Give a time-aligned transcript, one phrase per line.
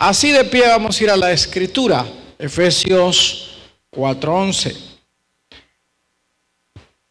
[0.00, 2.06] Así de pie vamos a ir a la escritura,
[2.38, 3.50] Efesios
[3.92, 4.74] 4.11.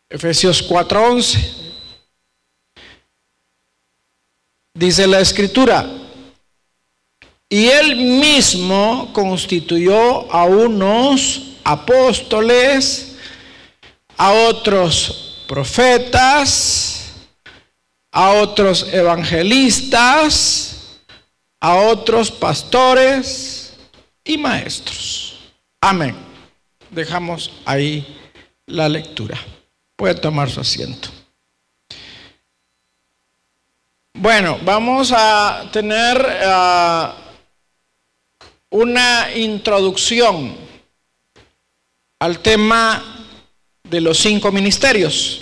[0.09, 1.54] Efesios 4.11.
[4.73, 5.88] Dice la escritura,
[7.47, 13.18] y él mismo constituyó a unos apóstoles,
[14.18, 17.12] a otros profetas,
[18.12, 20.68] a otros evangelistas,
[21.60, 23.73] a otros pastores
[24.23, 25.39] y maestros.
[25.82, 26.16] Amén.
[26.89, 28.18] Dejamos ahí
[28.66, 29.38] la lectura.
[29.96, 31.10] Puede tomar su asiento.
[34.14, 37.14] Bueno, vamos a tener uh,
[38.72, 40.58] una introducción
[42.19, 43.25] al tema
[43.83, 45.41] de los cinco ministerios.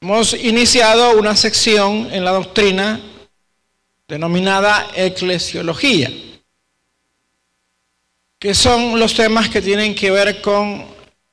[0.00, 3.00] Hemos iniciado una sección en la doctrina
[4.08, 6.12] denominada eclesiología,
[8.38, 10.84] que son los temas que tienen que ver con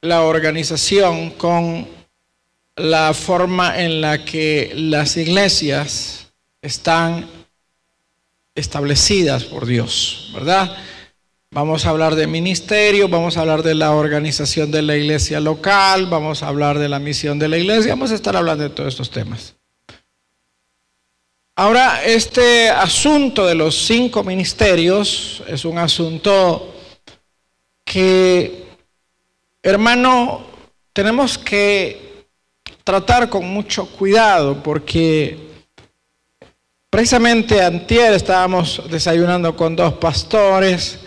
[0.02, 1.88] la organización, con
[2.76, 7.30] la forma en la que las iglesias están
[8.56, 10.76] establecidas por Dios, ¿verdad?
[11.52, 16.08] Vamos a hablar de ministerio, vamos a hablar de la organización de la iglesia local,
[16.08, 18.94] vamos a hablar de la misión de la iglesia, vamos a estar hablando de todos
[18.94, 19.56] estos temas.
[21.56, 26.74] Ahora, este asunto de los cinco ministerios es un asunto
[27.86, 28.66] que,
[29.62, 30.48] hermano,
[30.94, 32.26] tenemos que
[32.84, 35.38] tratar con mucho cuidado porque
[36.90, 41.02] precisamente antier estábamos desayunando con dos pastores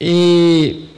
[0.00, 0.88] y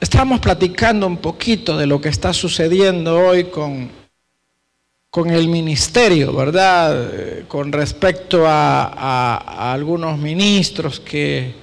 [0.00, 3.90] estábamos platicando un poquito de lo que está sucediendo hoy con,
[5.16, 7.08] con el ministerio, ¿verdad?
[7.48, 11.54] Con respecto a, a algunos ministros que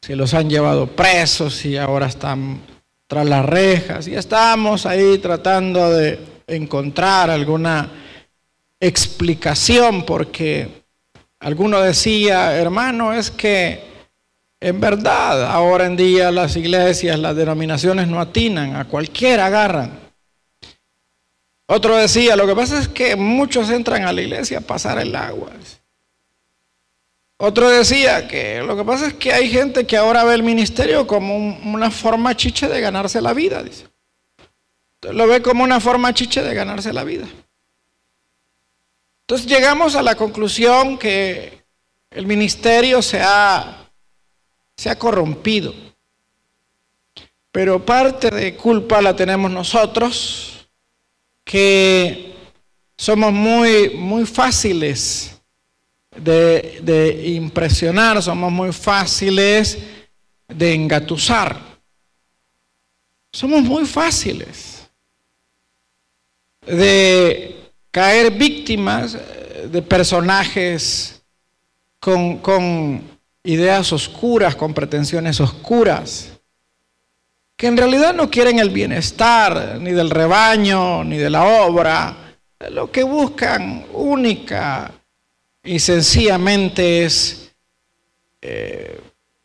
[0.00, 2.60] se los han llevado presos y ahora están
[3.08, 4.06] tras las rejas.
[4.06, 7.90] Y estamos ahí tratando de encontrar alguna
[8.78, 10.84] explicación porque
[11.40, 13.82] alguno decía, hermano, es que
[14.60, 20.03] en verdad, ahora en día las iglesias, las denominaciones no atinan, a cualquiera agarran.
[21.66, 25.14] Otro decía, lo que pasa es que muchos entran a la iglesia a pasar el
[25.16, 25.50] agua.
[27.38, 31.06] Otro decía que lo que pasa es que hay gente que ahora ve el ministerio
[31.06, 33.86] como una forma chiche de ganarse la vida, dice.
[34.96, 37.26] Entonces lo ve como una forma chiche de ganarse la vida.
[39.22, 41.64] Entonces llegamos a la conclusión que
[42.10, 43.84] el ministerio se ha
[44.76, 45.74] se ha corrompido.
[47.52, 50.53] Pero parte de culpa la tenemos nosotros,
[51.44, 52.34] que
[52.96, 55.40] somos muy, muy fáciles
[56.16, 59.78] de, de impresionar, somos muy fáciles
[60.48, 61.60] de engatusar.
[63.32, 64.88] Somos muy fáciles
[66.66, 69.18] de caer víctimas
[69.70, 71.22] de personajes
[71.98, 73.02] con, con
[73.42, 76.33] ideas oscuras, con pretensiones oscuras,
[77.64, 82.36] que en realidad no quieren el bienestar ni del rebaño, ni de la obra.
[82.70, 84.92] Lo que buscan única
[85.62, 87.54] y sencillamente es
[88.42, 89.00] eh,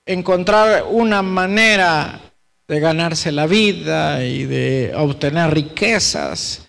[0.06, 2.20] encontrar una manera
[2.68, 6.68] de ganarse la vida y de obtener riquezas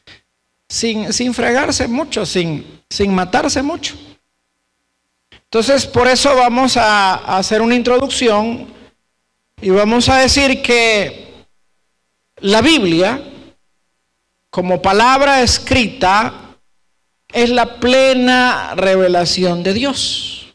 [0.69, 3.97] sin, sin fregarse mucho, sin, sin matarse mucho.
[5.33, 8.69] Entonces, por eso vamos a hacer una introducción
[9.60, 11.28] y vamos a decir que
[12.43, 13.23] la Biblia,
[14.51, 16.56] como palabra escrita,
[17.28, 20.55] es la plena revelación de Dios.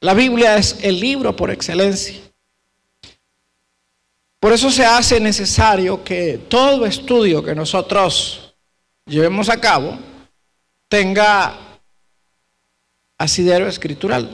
[0.00, 2.20] La Biblia es el libro por excelencia.
[4.38, 8.54] Por eso se hace necesario que todo estudio que nosotros
[9.06, 9.98] llevemos a cabo
[10.88, 11.58] tenga
[13.18, 14.30] asidero escritural.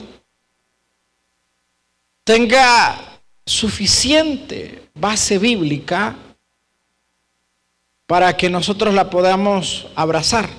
[2.25, 3.12] Tenga
[3.45, 6.15] suficiente base bíblica
[8.05, 10.49] para que nosotros la podamos abrazar.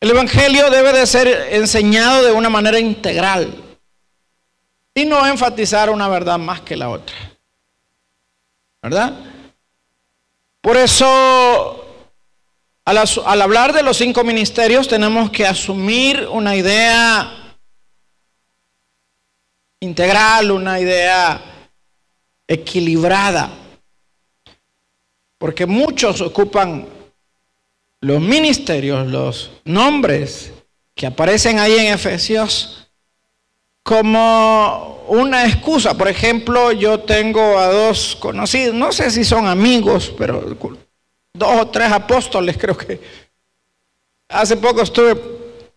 [0.00, 3.62] El Evangelio debe de ser enseñado de una manera integral
[4.94, 7.16] y no enfatizar una verdad más que la otra.
[8.82, 9.14] ¿Verdad?
[10.60, 11.86] Por eso
[12.84, 17.45] al, hablar de los cinco ministerios tenemos que asumir una idea
[19.80, 21.40] integral, una idea
[22.46, 23.50] equilibrada.
[25.38, 26.86] Porque muchos ocupan
[28.00, 30.52] los ministerios, los nombres
[30.94, 32.88] que aparecen ahí en Efesios
[33.82, 35.96] como una excusa.
[35.96, 40.56] Por ejemplo, yo tengo a dos conocidos, no sé si son amigos, pero
[41.34, 43.00] dos o tres apóstoles creo que.
[44.28, 45.16] Hace poco estuve,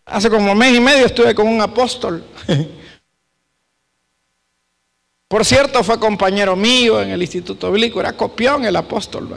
[0.04, 2.24] hace como mes y medio estuve con un apóstol.
[5.30, 9.28] Por cierto, fue compañero mío en el Instituto Bíblico, era copión el apóstol.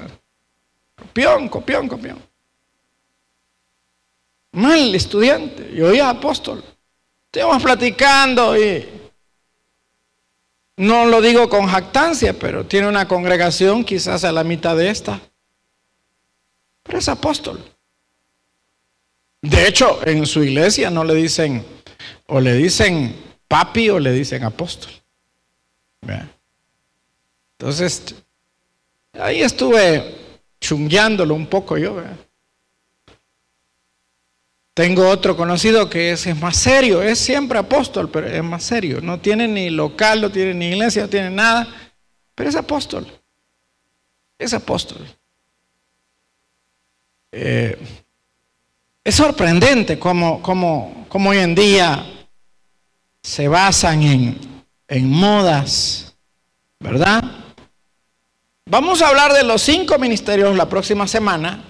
[0.96, 2.20] Copión, copión, copión.
[4.54, 6.64] Mal estudiante, yo oía apóstol.
[7.26, 8.90] Estuvimos platicando y
[10.78, 15.22] no lo digo con jactancia, pero tiene una congregación quizás a la mitad de esta.
[16.82, 17.64] Pero es apóstol.
[19.44, 21.64] De hecho, en su iglesia no le dicen,
[22.26, 23.16] o le dicen
[23.48, 25.03] papi o le dicen apóstol.
[27.58, 28.16] Entonces,
[29.14, 30.16] ahí estuve
[30.60, 32.02] chungueándolo un poco yo.
[34.74, 39.02] Tengo otro conocido que es, más serio, es siempre apóstol, pero es más serio.
[39.02, 41.68] No tiene ni local, no tiene ni iglesia, no tiene nada,
[42.34, 43.06] pero es apóstol.
[44.40, 45.06] Es apóstol.
[47.32, 47.78] Eh,
[49.04, 52.04] es sorprendente cómo, cómo, cómo hoy en día
[53.22, 54.53] se basan en,
[54.94, 56.16] en modas,
[56.80, 57.24] ¿verdad?
[58.66, 61.64] Vamos a hablar de los cinco ministerios la próxima semana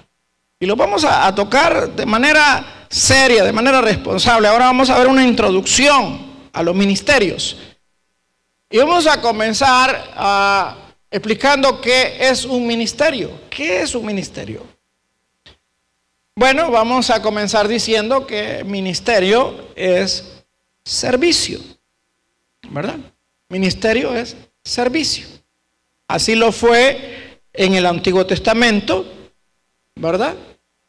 [0.60, 4.50] y los vamos a, tocar de manera seria, de manera responsable.
[4.50, 7.58] Ahora vamos a ver una introducción a los ministerios.
[8.70, 10.76] Y vamos a comenzar a,
[11.10, 13.32] explicando qué es un ministerio.
[13.50, 14.68] ¿Qué es un ministerio?
[16.36, 20.44] Bueno, vamos a comenzar diciendo que ministerio es
[20.84, 21.60] servicio.
[22.70, 22.98] ¿verdad?
[23.54, 25.28] Ministerio es servicio.
[26.08, 29.06] Así lo fue en el Antiguo Testamento,
[29.94, 30.34] ¿verdad?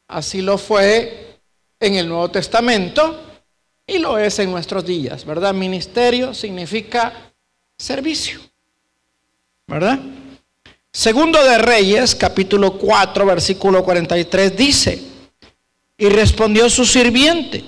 [0.08, 1.40] Así lo fue
[1.78, 3.20] en el Nuevo Testamento
[3.86, 5.52] y lo es en nuestros días, ¿verdad?
[5.52, 7.12] Ministerio significa
[7.76, 8.40] servicio,
[9.66, 10.00] ¿verdad?
[10.90, 15.02] Segundo de Reyes, capítulo 4, versículo 43, dice,
[15.98, 17.62] y respondió su sirviente,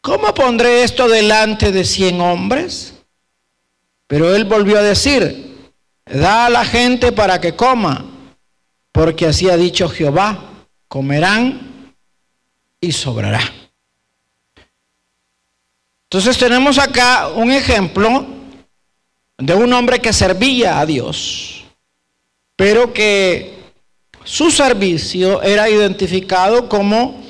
[0.00, 2.93] ¿cómo pondré esto delante de cien hombres?
[4.06, 5.72] Pero él volvió a decir,
[6.06, 8.04] da a la gente para que coma,
[8.92, 11.94] porque así ha dicho Jehová, comerán
[12.80, 13.40] y sobrará.
[16.04, 18.26] Entonces tenemos acá un ejemplo
[19.38, 21.64] de un hombre que servía a Dios,
[22.54, 23.54] pero que
[24.22, 27.20] su servicio era identificado como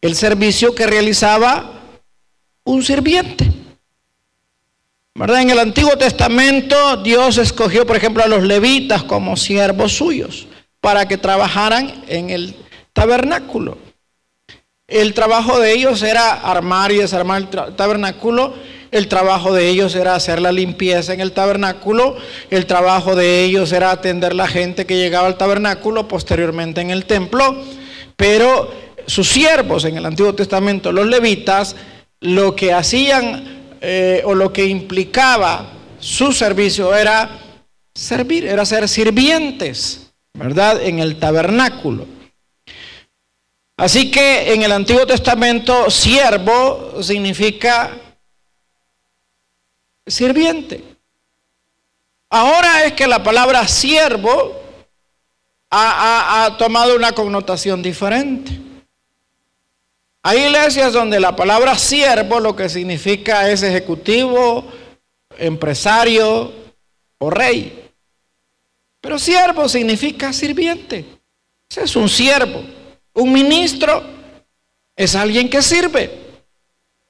[0.00, 1.82] el servicio que realizaba
[2.64, 3.55] un sirviente.
[5.18, 5.40] ¿Verdad?
[5.40, 10.46] En el Antiguo Testamento Dios escogió, por ejemplo, a los levitas como siervos suyos
[10.82, 12.54] para que trabajaran en el
[12.92, 13.78] tabernáculo.
[14.86, 18.54] El trabajo de ellos era armar y desarmar el tabernáculo.
[18.90, 22.18] El trabajo de ellos era hacer la limpieza en el tabernáculo.
[22.50, 27.06] El trabajo de ellos era atender la gente que llegaba al tabernáculo, posteriormente en el
[27.06, 27.64] templo.
[28.16, 28.70] Pero
[29.06, 31.74] sus siervos en el Antiguo Testamento, los levitas,
[32.20, 37.40] lo que hacían eh, o lo que implicaba su servicio era
[37.94, 40.82] servir, era ser sirvientes, ¿verdad?
[40.82, 42.06] En el tabernáculo.
[43.76, 47.96] Así que en el Antiguo Testamento siervo significa
[50.06, 50.82] sirviente.
[52.30, 54.60] Ahora es que la palabra siervo
[55.70, 58.65] ha tomado una connotación diferente.
[60.28, 64.66] Hay iglesias donde la palabra siervo lo que significa es ejecutivo,
[65.38, 66.52] empresario
[67.18, 67.92] o rey.
[69.00, 71.04] Pero siervo significa sirviente.
[71.70, 72.60] Ese es un siervo.
[73.14, 74.02] Un ministro
[74.96, 76.10] es alguien que sirve.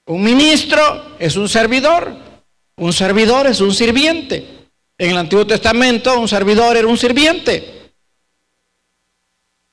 [0.04, 2.14] Un ministro es un servidor.
[2.76, 4.68] Un servidor es un sirviente.
[4.98, 7.92] En el Antiguo Testamento un servidor era un sirviente.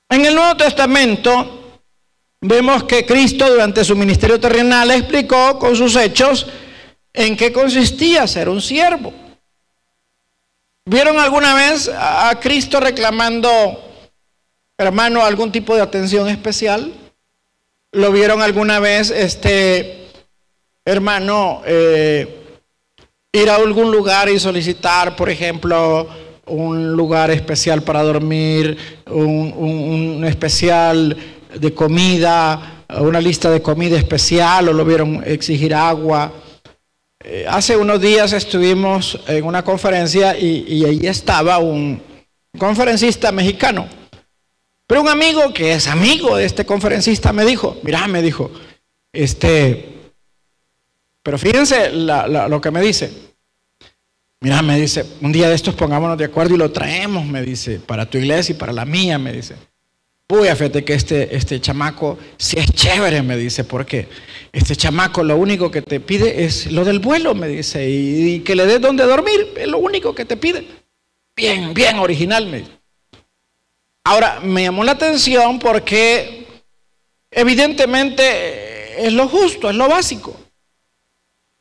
[0.08, 1.63] En el Nuevo Testamento
[2.44, 6.46] vemos que Cristo durante su ministerio terrenal explicó con sus hechos
[7.14, 9.14] en qué consistía ser un siervo.
[10.86, 13.50] ¿Vieron alguna vez a Cristo reclamando,
[14.78, 16.92] hermano, algún tipo de atención especial?
[17.94, 20.10] ¿Lo vieron alguna vez, este,
[20.84, 22.42] hermano, eh,
[23.32, 26.10] ir a algún lugar y solicitar, por ejemplo,
[26.48, 31.16] un lugar especial para dormir, un, un especial
[31.56, 36.32] de comida, una lista de comida especial o lo vieron exigir agua.
[37.24, 42.02] Eh, hace unos días estuvimos en una conferencia y, ahí estaba un
[42.58, 43.88] conferencista mexicano.
[44.86, 48.52] Pero un amigo que es amigo de este conferencista me dijo, mira, me dijo,
[49.12, 49.94] Este,
[51.24, 53.12] pero fíjense lo que me dice.
[54.42, 57.80] Mira, me dice, un día de estos pongámonos de acuerdo y lo traemos, me dice,
[57.80, 59.56] para tu iglesia y para la mía, me dice.
[60.30, 64.08] Uy, fíjate que este, este chamaco si es chévere, me dice, porque
[64.52, 68.56] este chamaco lo único que te pide es lo del vuelo, me dice, y, que
[68.56, 70.66] le des donde dormir, es lo único que te pide.
[71.36, 72.72] Bien, bien original, me dice.
[74.06, 76.46] Ahora, me llamó la atención porque
[77.32, 80.36] evidentemente es lo justo, es lo básico.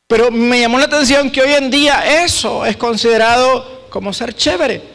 [0.07, 4.92] Pero me llamó la atención que hoy en día eso es considerado como ser chévere.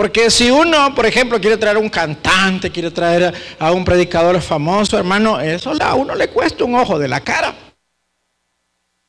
[0.00, 4.40] Porque si uno, por ejemplo, quiere traer a un cantante, quiere traer a un predicador
[4.40, 7.54] famoso, hermano, eso a uno le cuesta un ojo de la cara.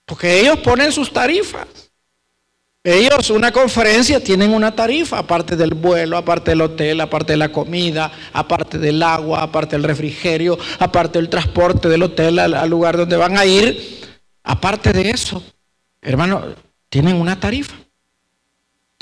[0.06, 1.66] Porque ellos ponen sus tarifas.
[2.84, 7.54] Ellos, una conferencia, tienen una tarifa, aparte del vuelo, aparte del hotel, aparte de la
[7.54, 13.16] comida, aparte del agua, aparte del refrigerio, aparte del transporte del hotel al, lugar donde
[13.16, 14.02] van a ir.
[14.44, 15.42] Aparte de eso,
[16.02, 16.54] hermano,
[16.90, 17.78] tienen una tarifa.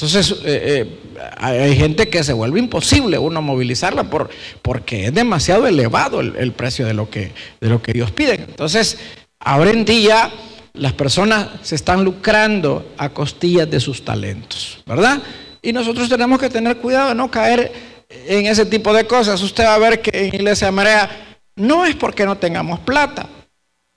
[0.01, 0.99] Entonces, eh, eh,
[1.35, 4.29] hay gente que se vuelve imposible uno movilizarla por,
[4.61, 8.35] porque es demasiado elevado el, precio de lo, que, de lo que Dios pide.
[8.35, 8.97] Entonces,
[9.39, 10.31] ahora en día
[10.71, 15.21] las personas se están lucrando a costillas de sus talentos, ¿verdad?
[15.61, 17.69] Y nosotros tenemos que tener cuidado de no caer
[18.07, 19.41] en ese tipo de cosas.
[19.41, 21.09] Usted va a ver que en Iglesia Marea
[21.57, 23.27] no es porque no tengamos plata,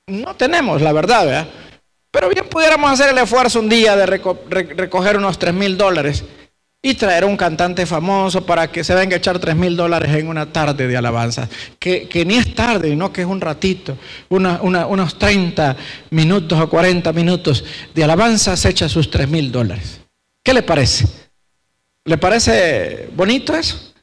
[0.08, 1.48] no tenemos, la verdad, ¿verdad?
[2.12, 6.22] Pero bien pudiéramos hacer el esfuerzo un día de recoger unos 3 mil dólares
[6.82, 10.14] y traer a un cantante famoso para que se venga a echar 3 mil dólares
[10.14, 11.48] en una tarde de alabanza.
[11.78, 13.96] Que, ni es tarde, no que es un ratito,
[14.28, 15.76] unos 30
[16.10, 17.64] minutos o 40 minutos
[17.94, 20.00] de alabanza se echa sus 3 mil dólares.
[20.44, 21.06] ¿Qué le parece?
[22.04, 23.94] ¿Le parece bonito eso?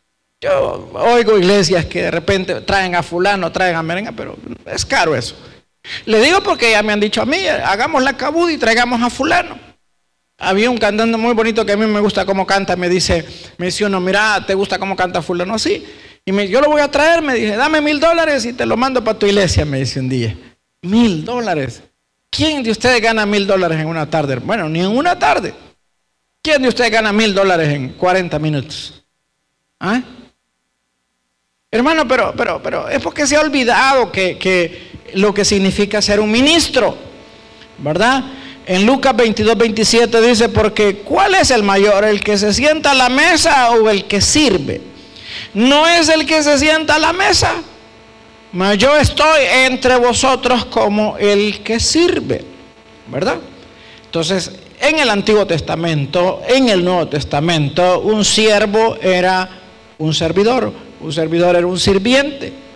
[0.41, 4.35] Yo oigo iglesias que de repente traen a fulano, traen a merenga, pero
[4.65, 5.35] es caro eso.
[6.05, 9.09] Le digo porque ya me han dicho a mí, hagamos la cabud y traigamos a
[9.09, 9.57] fulano.
[10.37, 13.25] Había un cantante muy bonito que a mí me gusta cómo canta, me dice,
[13.57, 15.59] me dice uno, mira, ¿te gusta cómo canta fulano?
[15.59, 15.85] Sí.
[16.25, 18.77] Y me, yo lo voy a traer, me dice, dame mil dólares y te lo
[18.77, 20.37] mando para tu iglesia, me dice un día.
[20.81, 21.83] Mil dólares.
[22.29, 24.35] ¿Quién de ustedes gana mil dólares en una tarde?
[24.37, 25.53] Bueno, ni en una tarde.
[26.41, 29.03] ¿Quién de ustedes gana mil dólares en 40 minutos?
[29.79, 30.01] ¿Ah?
[31.71, 36.19] Hermano, pero, pero, pero es porque se ha olvidado que, que lo que significa ser
[36.19, 36.95] un ministro,
[37.77, 38.23] ¿verdad?
[38.65, 42.05] En Lucas 22, 27 dice, porque ¿cuál es el mayor?
[42.05, 44.81] ¿El que se sienta a la mesa o el que sirve?
[45.53, 47.53] No es el que se sienta a la mesa,
[48.51, 52.43] mas yo estoy entre vosotros como el que sirve,
[53.07, 53.37] ¿verdad?
[54.05, 59.49] Entonces, en el Antiguo Testamento, en el Nuevo Testamento, un siervo era
[59.97, 62.68] un servidor, un servidor era un sirviente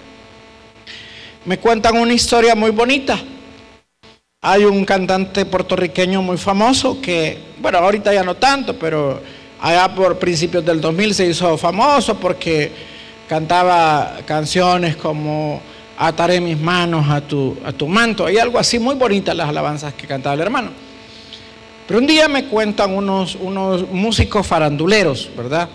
[1.45, 3.19] me cuentan una historia muy bonita.
[4.41, 9.21] Hay un cantante puertorriqueño muy famoso que, bueno, ahorita ya no tanto, pero
[9.61, 12.71] allá por principios del 2000 se hizo famoso porque
[13.27, 15.61] cantaba canciones como
[15.97, 18.25] Ataré mis manos a tu, manto.
[18.25, 20.71] Hay algo así muy bonitas las alabanzas que cantaba el hermano.
[21.87, 25.69] Pero un día me cuentan unos, unos músicos faranduleros, ¿verdad?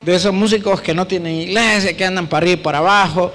[0.00, 3.32] De esos músicos que no tienen iglesia, que andan para arriba y para abajo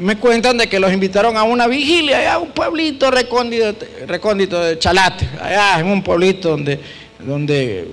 [0.00, 4.78] me cuentan de que los invitaron a una vigilia allá a un pueblito recóndito, de
[4.78, 6.80] Chalate, allá en un pueblito donde,
[7.18, 7.86] donde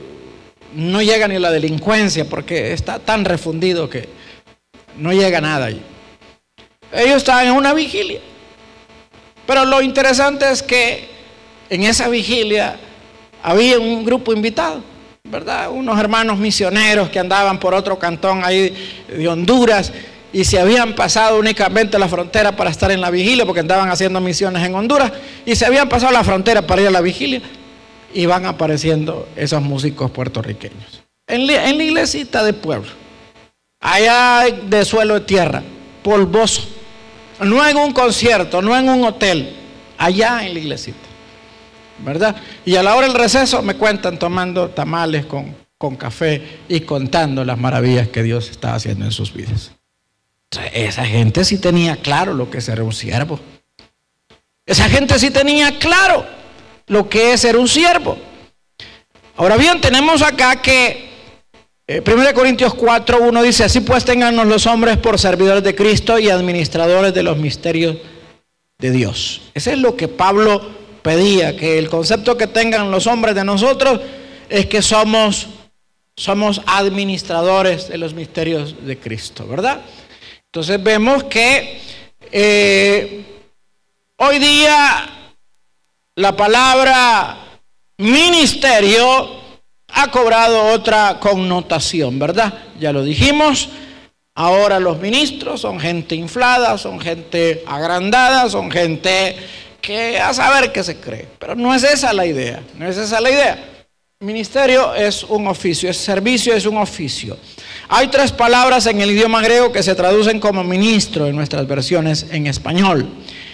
[0.74, 4.08] no llega ni la delincuencia porque está tan refundido que
[4.98, 5.82] no llega nada allí.
[6.94, 8.22] Ellos estaban en una vigilia.
[9.46, 11.10] Pero lo interesante es que
[11.70, 12.78] en esa vigilia
[13.44, 14.82] había un grupo invitado,
[15.26, 15.72] ¿verdad?
[15.72, 18.74] Unos hermanos misioneros que andaban por otro cantón ahí
[19.10, 19.92] de Honduras
[20.38, 24.22] y se habían pasado únicamente la frontera para estar en la vigilia, porque andaban haciendo
[24.22, 25.12] misiones en Honduras,
[25.48, 27.42] y se habían pasado la frontera para ir a la vigilia,
[28.14, 31.02] y van apareciendo esos músicos puertorriqueños.
[31.26, 32.92] En, la iglesita de pueblo,
[33.80, 35.64] allá de suelo de tierra,
[36.04, 36.68] polvoso,
[37.40, 39.56] no en un concierto, no en un hotel,
[39.98, 41.08] allá en la iglesita,
[42.06, 42.36] ¿verdad?
[42.64, 47.44] Y a la hora del receso me cuentan tomando tamales con, con café y contando
[47.44, 49.72] las maravillas que Dios está haciendo en sus vidas.
[50.74, 53.40] Esa gente sí tenía claro lo que es ser un siervo.
[54.66, 56.26] Esa gente sí tenía claro
[56.88, 58.18] lo que es ser un siervo.
[59.36, 61.08] Ahora bien, tenemos acá que
[61.88, 66.20] 1 eh, Corintios 4, 1 dice, así pues tengannos los hombres por servidores de Cristo
[66.20, 67.98] y administradores de los misterios
[68.78, 69.44] de Dios.
[69.54, 70.62] Ese es lo que Pablo
[71.02, 74.02] pedía, que el concepto que tengan los hombres de nosotros
[74.50, 75.48] es que somos,
[76.18, 79.82] somos administradores de los misterios de Cristo, ¿verdad?
[80.52, 81.82] Entonces vemos que
[82.32, 83.26] eh,
[84.20, 85.08] Hoy día
[86.16, 87.38] la palabra
[88.00, 89.30] ministerio
[89.90, 92.52] ha cobrado otra connotación, ¿verdad?
[92.80, 93.70] Ya lo dijimos.
[94.34, 99.36] Ahora los ministros son gente inflada, son gente agrandada, son gente
[99.82, 101.28] que a saber qué se cree.
[101.38, 103.84] Pero no es esa la idea, no es esa la idea.
[104.20, 107.38] Ministerio es un oficio, es servicio, es un oficio.
[107.90, 112.26] Hay tres palabras en el idioma griego que se traducen como ministro en nuestras versiones
[112.32, 113.08] en español.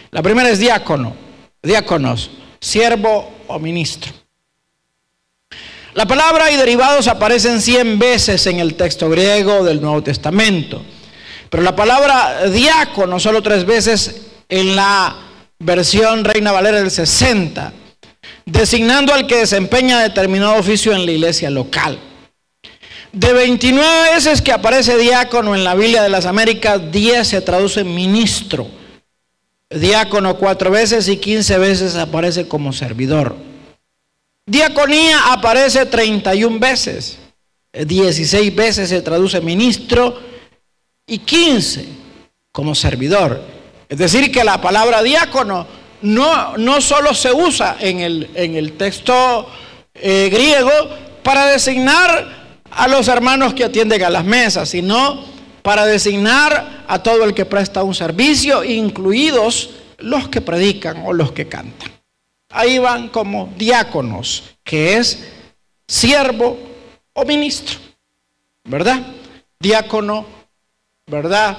[0.09, 1.15] La primera es diácono,
[1.61, 4.11] diáconos, siervo o ministro.
[5.93, 10.83] La palabra y derivados aparecen 100 veces en el texto griego del Nuevo Testamento,
[11.51, 15.15] pero la palabra diácono solo tres veces en la
[15.59, 17.71] versión Reina Valera del 60,
[18.47, 21.99] designando al que desempeña determinado oficio en la iglesia local.
[23.13, 27.83] De 29 veces que aparece diácono en la Biblia de las Américas, 10 se traduce
[27.83, 28.67] ministro.
[29.69, 33.35] Diácono cuatro veces y 15 veces aparece como servidor.
[34.47, 37.19] Diaconía aparece 31 veces,
[37.71, 40.19] 16 veces se traduce ministro
[41.05, 41.85] y 15
[42.51, 43.43] como servidor.
[43.89, 45.67] Es decir, que la palabra diácono
[46.01, 49.47] no, solo se usa en el, en el texto
[49.93, 50.71] eh, griego
[51.21, 52.42] para designar
[52.75, 55.23] a los hermanos que atienden a las mesas, sino
[55.61, 61.31] para designar a todo el que presta un servicio, incluidos los que predican o los
[61.31, 61.93] que cantan
[62.53, 65.27] ahí van como diáconos, que es
[65.87, 66.57] siervo
[67.13, 67.79] o ministro,
[68.63, 69.01] ¿verdad?
[69.59, 70.25] Diácono,
[71.07, 71.57] ¿verdad?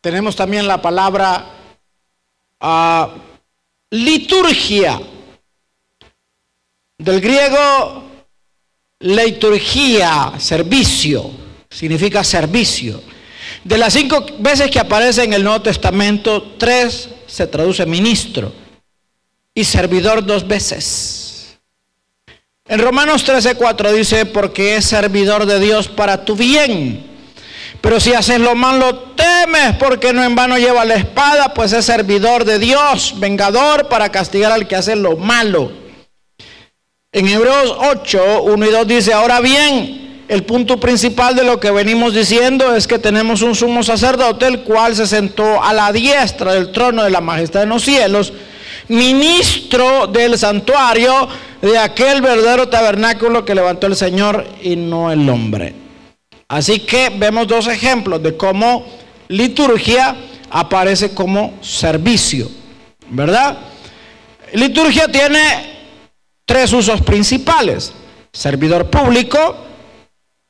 [0.00, 1.46] Tenemos también la palabra
[2.60, 3.14] ah,
[3.90, 5.00] liturgia,
[6.98, 8.07] del griego
[9.00, 11.30] liturgia, servicio,
[11.70, 13.00] significa servicio.
[13.64, 18.52] De las cinco veces que aparece en el Nuevo Testamento, tres se traduce ministro
[19.54, 21.58] y servidor dos veces.
[22.66, 27.06] En Romanos 13:4 dice, porque es servidor de Dios para tu bien.
[27.80, 31.84] Pero si haces lo malo, temes, porque no en vano lleva la espada, pues es
[31.84, 35.87] servidor de Dios, vengador para castigar al que hace lo malo.
[37.12, 41.70] En Hebreos 8, 1 y 2 dice, ahora bien, el punto principal de lo que
[41.70, 46.52] venimos diciendo es que tenemos un sumo sacerdote, el cual se sentó a la diestra
[46.52, 48.32] del trono de la majestad en los cielos
[48.88, 51.28] ministro del santuario
[51.60, 55.74] de aquel verdadero tabernáculo que levantó el Señor y no el hombre.
[56.48, 58.86] Así que vemos dos ejemplos de cómo
[59.28, 60.16] liturgia
[60.50, 62.50] aparece como servicio,
[63.10, 63.58] ¿verdad?
[64.54, 65.77] Liturgia tiene
[66.48, 67.92] tres usos principales.
[68.32, 69.54] Servidor público,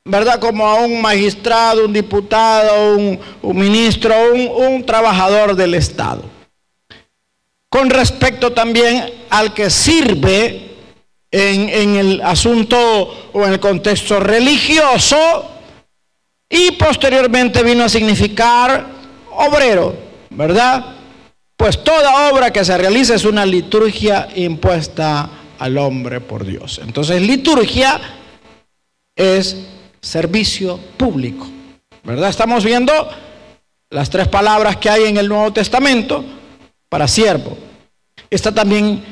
[0.05, 0.39] ¿verdad?
[0.39, 6.23] Como a un magistrado, un diputado, un, ministro, un, trabajador del Estado
[7.69, 10.71] con respecto también al que sirve
[11.29, 15.51] en, el asunto o en el contexto religioso
[16.49, 18.87] y posteriormente vino a significar
[19.31, 19.95] obrero,
[20.31, 20.95] ¿verdad?
[21.55, 26.79] Pues toda obra que se realiza es una liturgia impuesta al hombre por Dios.
[26.83, 27.99] Entonces liturgia
[29.15, 29.55] es
[30.01, 31.47] servicio público,
[32.03, 32.29] ¿verdad?
[32.29, 32.93] Estamos viendo
[33.89, 36.23] las tres palabras que hay en el Nuevo Testamento
[36.87, 37.57] para siervo.
[38.29, 39.03] Está también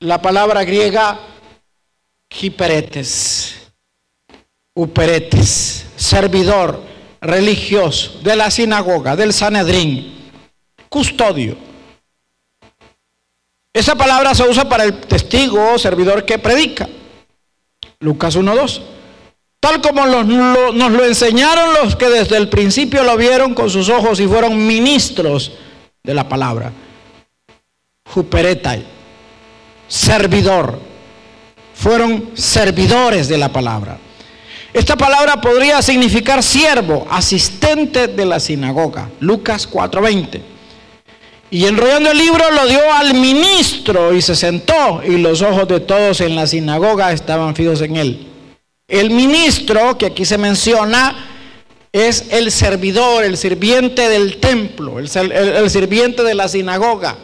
[0.00, 1.20] la palabra griega
[2.40, 3.54] hiperetes,
[4.74, 6.82] uperetes, servidor
[7.20, 10.30] religioso de la sinagoga, del Sanedrín,
[10.88, 11.65] custodio.
[13.76, 16.88] Esa palabra se usa para el testigo o servidor que predica.
[18.00, 18.80] Lucas 1.2.
[19.60, 24.18] Tal como nos lo enseñaron los que desde el principio lo vieron con sus ojos
[24.18, 25.52] y fueron ministros
[26.02, 26.72] de la palabra.
[28.14, 28.82] Juperetai,
[29.88, 30.80] servidor.
[31.74, 33.98] Fueron servidores de la palabra.
[34.72, 39.10] Esta palabra podría significar siervo, asistente de la sinagoga.
[39.20, 40.55] Lucas 4:20.
[41.50, 45.80] Y enrollando el libro lo dio al ministro y se sentó y los ojos de
[45.80, 48.26] todos en la sinagoga estaban fijos en él.
[48.88, 51.14] El ministro que aquí se menciona
[51.92, 57.16] es el servidor, el sirviente del templo, el, el sirviente de la sinagoga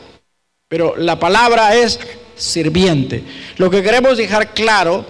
[0.73, 2.01] pero la palabra es
[2.35, 3.23] sirviente.
[3.59, 5.05] Lo que queremos dejar claro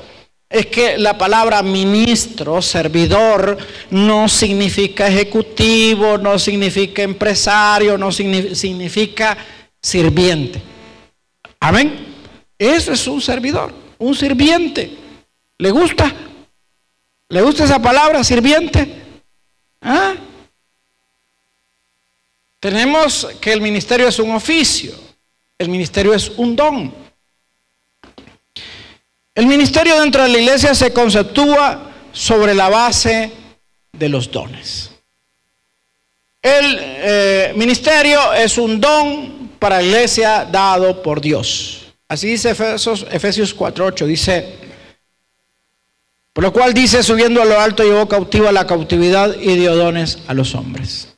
[0.53, 3.57] es que la palabra ministro, servidor,
[3.91, 9.37] no significa ejecutivo, no significa empresario, no significa
[9.81, 10.61] sirviente.
[11.59, 12.07] Amén.
[12.59, 14.97] Eso es un servidor, un sirviente.
[15.59, 16.13] ¿Le gusta?
[17.29, 18.95] ¿Le gusta esa palabra, sirviente?
[19.81, 20.15] ¿Ah?
[22.61, 24.95] Tenemos que el ministerio es un oficio
[25.59, 27.02] El ministerio es un don.
[29.35, 33.33] El ministerio dentro de la iglesia se conceptúa sobre la base
[33.93, 34.91] de los dones.
[36.43, 41.95] El eh, ministerio es un don para la iglesia dado por Dios.
[42.09, 44.55] Así dice Efesios, Efesios 4.8, dice,
[46.35, 50.19] por lo cual dice, subiendo a lo alto llevó cautiva la cautividad y dio dones
[50.27, 51.09] a los hombres.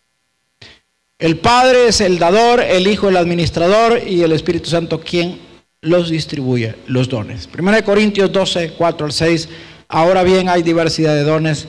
[1.18, 5.40] El Padre es el dador, el Hijo el administrador y el Espíritu Santo quien
[5.84, 7.48] los distribuye, los dones.
[7.56, 9.48] 1 Corintios 12, 4 al 6.
[9.88, 11.68] Ahora bien hay diversidad de dones,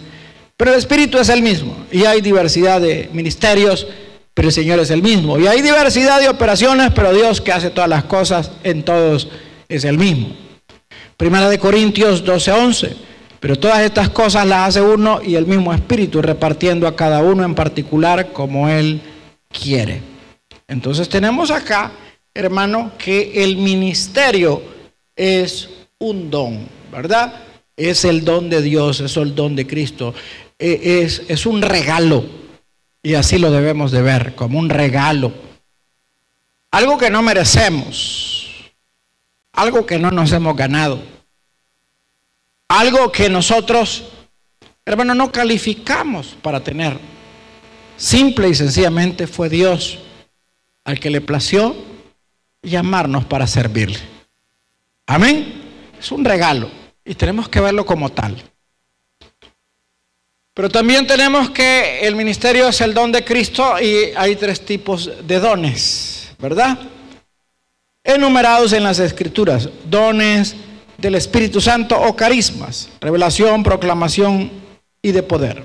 [0.57, 1.75] pero el Espíritu es el mismo.
[1.91, 3.87] Y hay diversidad de ministerios,
[4.33, 5.37] pero el Señor es el mismo.
[5.37, 9.27] Y hay diversidad de operaciones, pero Dios que hace todas las cosas en todos
[9.69, 10.29] es el mismo.
[11.17, 12.95] Primera de Corintios 12, 11.
[13.39, 17.43] Pero todas estas cosas las hace uno y el mismo Espíritu, repartiendo a cada uno
[17.43, 19.01] en particular como Él
[19.51, 20.01] quiere.
[20.67, 21.91] Entonces tenemos acá,
[22.35, 24.61] hermano, que el ministerio
[25.15, 27.41] es un don, ¿verdad?
[27.77, 30.13] Es el don de Dios, es el don de Cristo.
[30.59, 32.25] E, es, es un regalo.
[33.01, 35.31] Y así lo debemos de ver, como un regalo.
[36.71, 38.73] Algo que no merecemos.
[39.53, 41.01] Algo que no nos hemos ganado.
[42.67, 44.03] Algo que nosotros,
[44.85, 46.97] hermano, no calificamos para tener.
[47.95, 49.99] Simple y sencillamente fue Dios
[50.83, 51.94] al que le plació
[52.65, 53.99] llamarnos para servirle.
[55.07, 55.61] Amén.
[55.99, 56.69] Es un regalo
[57.03, 58.35] y tenemos que verlo como tal.
[60.53, 65.11] Pero también tenemos que el ministerio es el don de Cristo y hay tres tipos
[65.27, 66.79] de dones, ¿verdad?
[68.03, 70.55] Enumerados en las escrituras, dones
[70.97, 74.49] del Espíritu Santo o carismas, revelación, proclamación
[75.01, 75.61] y de poder.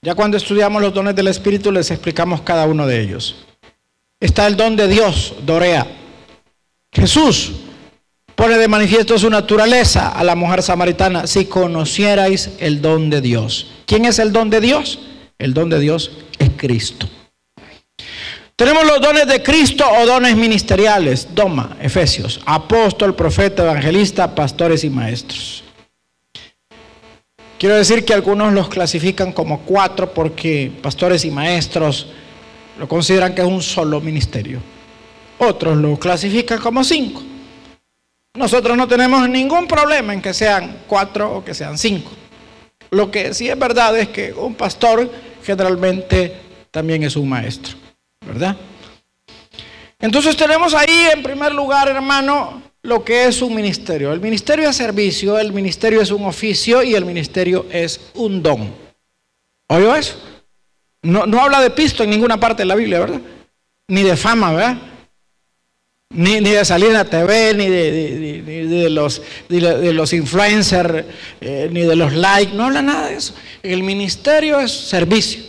[0.00, 3.44] Ya cuando estudiamos los dones del Espíritu les explicamos cada uno de ellos.
[4.18, 5.86] Está el don de Dios, Dorea.
[6.90, 7.52] Jesús
[8.34, 13.72] pone de manifiesto su naturaleza a la mujer samaritana, si conocierais el don de Dios.
[13.84, 15.00] ¿Quién es el don de Dios?
[15.38, 17.06] El don de Dios es Cristo.
[18.56, 21.28] Tenemos los dones de Cristo o dones ministeriales.
[21.34, 25.62] Doma, Efesios, apóstol, profeta, evangelista, pastores y maestros.
[27.58, 32.06] Quiero decir que algunos los clasifican como cuatro porque pastores y maestros
[32.78, 34.60] lo consideran que es un solo ministerio.
[35.38, 37.22] Otros lo clasifican como cinco.
[38.34, 42.10] Nosotros no tenemos ningún problema en que sean cuatro o que sean cinco.
[42.90, 45.10] Lo que sí es verdad es que un pastor
[45.42, 46.34] generalmente
[46.70, 47.76] también es un maestro,
[48.24, 48.56] ¿verdad?
[49.98, 54.12] Entonces tenemos ahí en primer lugar, hermano, lo que es un ministerio.
[54.12, 58.70] El ministerio es servicio, el ministerio es un oficio y el ministerio es un don.
[59.68, 60.16] ¿Oyó eso?
[61.06, 63.20] No, no habla de pisto en ninguna parte de la Biblia, ¿verdad?
[63.88, 64.76] Ni de fama, ¿verdad?
[66.10, 71.04] Ni, de salir en la TV, ni de, los, de los influencers,
[71.40, 73.34] eh, ni de los likes, no habla nada de eso.
[73.62, 75.42] El ministerio es servicio,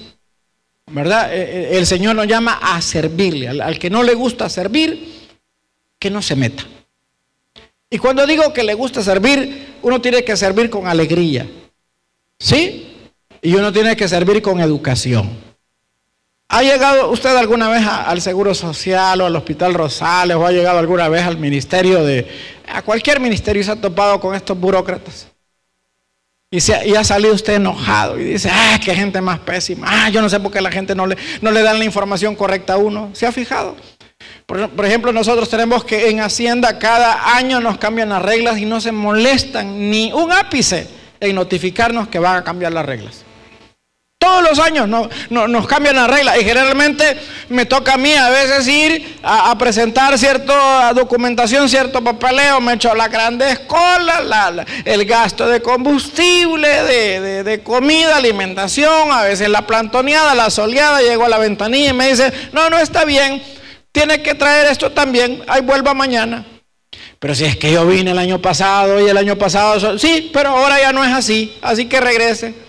[0.91, 1.33] ¿verdad?
[1.33, 3.47] Eh, eh, el Señor nos llama a servirle.
[3.47, 5.27] al que no le gusta servir,
[5.97, 6.65] que no se meta.
[7.89, 11.47] Y cuando digo que le gusta servir, uno tiene que servir con alegría.
[12.37, 12.93] ¿Sí?
[13.41, 15.46] Y uno tiene que servir con educación.
[16.49, 20.79] ¿Ha llegado usted alguna vez al Seguro Social o al Hospital Rosales o ha llegado
[20.79, 22.25] alguna vez al ministerio de...
[22.67, 25.27] a cualquier ministerio y se ha topado con estos burócratas?
[26.49, 29.87] Y, se, y ha salido usted enojado y dice, ah, qué gente más pésima.
[29.89, 32.35] Ah, yo no sé por qué la gente no le, no le dan la información
[32.35, 33.09] correcta a uno.
[33.11, 33.75] ¿Se ha fijado?
[34.45, 38.79] Por, ejemplo, nosotros tenemos que en Hacienda cada año nos cambian las reglas y no
[38.79, 40.87] se molestan ni un ápice
[41.19, 43.25] en notificarnos que van a cambiar las reglas.
[44.27, 48.29] Todos los años no, nos cambian las reglas y generalmente me toca a mí a
[48.29, 55.47] veces ir a, presentar cierta documentación, cierto papeleo, me echo la grande escola, el gasto
[55.47, 61.37] de combustible, de, de, comida, alimentación, a veces la plantoneada, la soleada, llego a la
[61.37, 63.41] ventanilla y me dice, no, no está bien,
[63.93, 66.45] tiene que traer esto también, ahí vuelva mañana.
[67.17, 70.49] Pero si es que yo vine el año pasado y el año pasado, sí, pero
[70.49, 72.66] ahora ya no es así, así que regrese.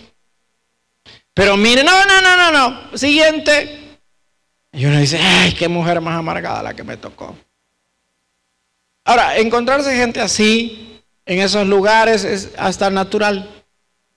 [1.38, 4.00] Pero mire, no, no, no, no, no, siguiente.
[4.72, 7.36] Y uno dice, ay, qué mujer más amargada la que me tocó.
[9.04, 13.48] Ahora, encontrarse gente así en esos lugares es hasta natural,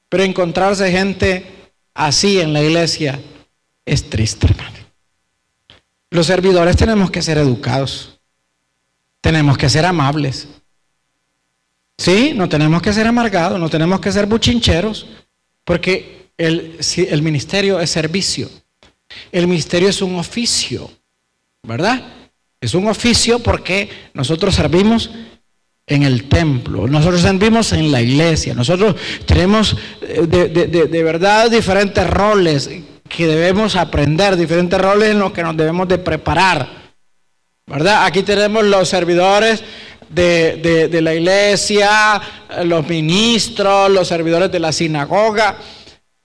[0.10, 1.46] pero encontrarse gente
[1.94, 3.20] así en la iglesia
[3.86, 4.80] es triste, hermano.
[6.10, 8.20] Los servidores tenemos que ser educados.
[9.22, 10.48] Tenemos que ser amables.
[12.00, 15.06] Sí, no tenemos que ser amargados, no tenemos que ser buchincheros,
[15.64, 18.50] porque el, ministerio es servicio.
[19.32, 20.90] El ministerio es un oficio,
[21.64, 22.02] ¿verdad?
[22.60, 25.12] Es un oficio porque nosotros servimos
[25.86, 32.70] en el templo, nosotros servimos en la iglesia, nosotros tenemos eh, de, verdad diferentes roles
[33.10, 36.82] que debemos aprender, diferentes roles en los que nos debemos de preparar.
[37.68, 38.06] ¿Verdad?
[38.06, 39.64] Aquí tenemos los servidores
[40.10, 42.22] de, la iglesia,
[42.64, 45.58] los ministros, los servidores de la sinagoga,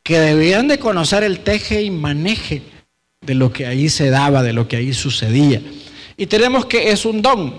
[0.07, 2.62] que debían de conocer el teje y maneje
[3.23, 5.61] de lo que ahí se daba, de lo que ahí sucedía.
[6.16, 7.53] Y tenemos que es un don,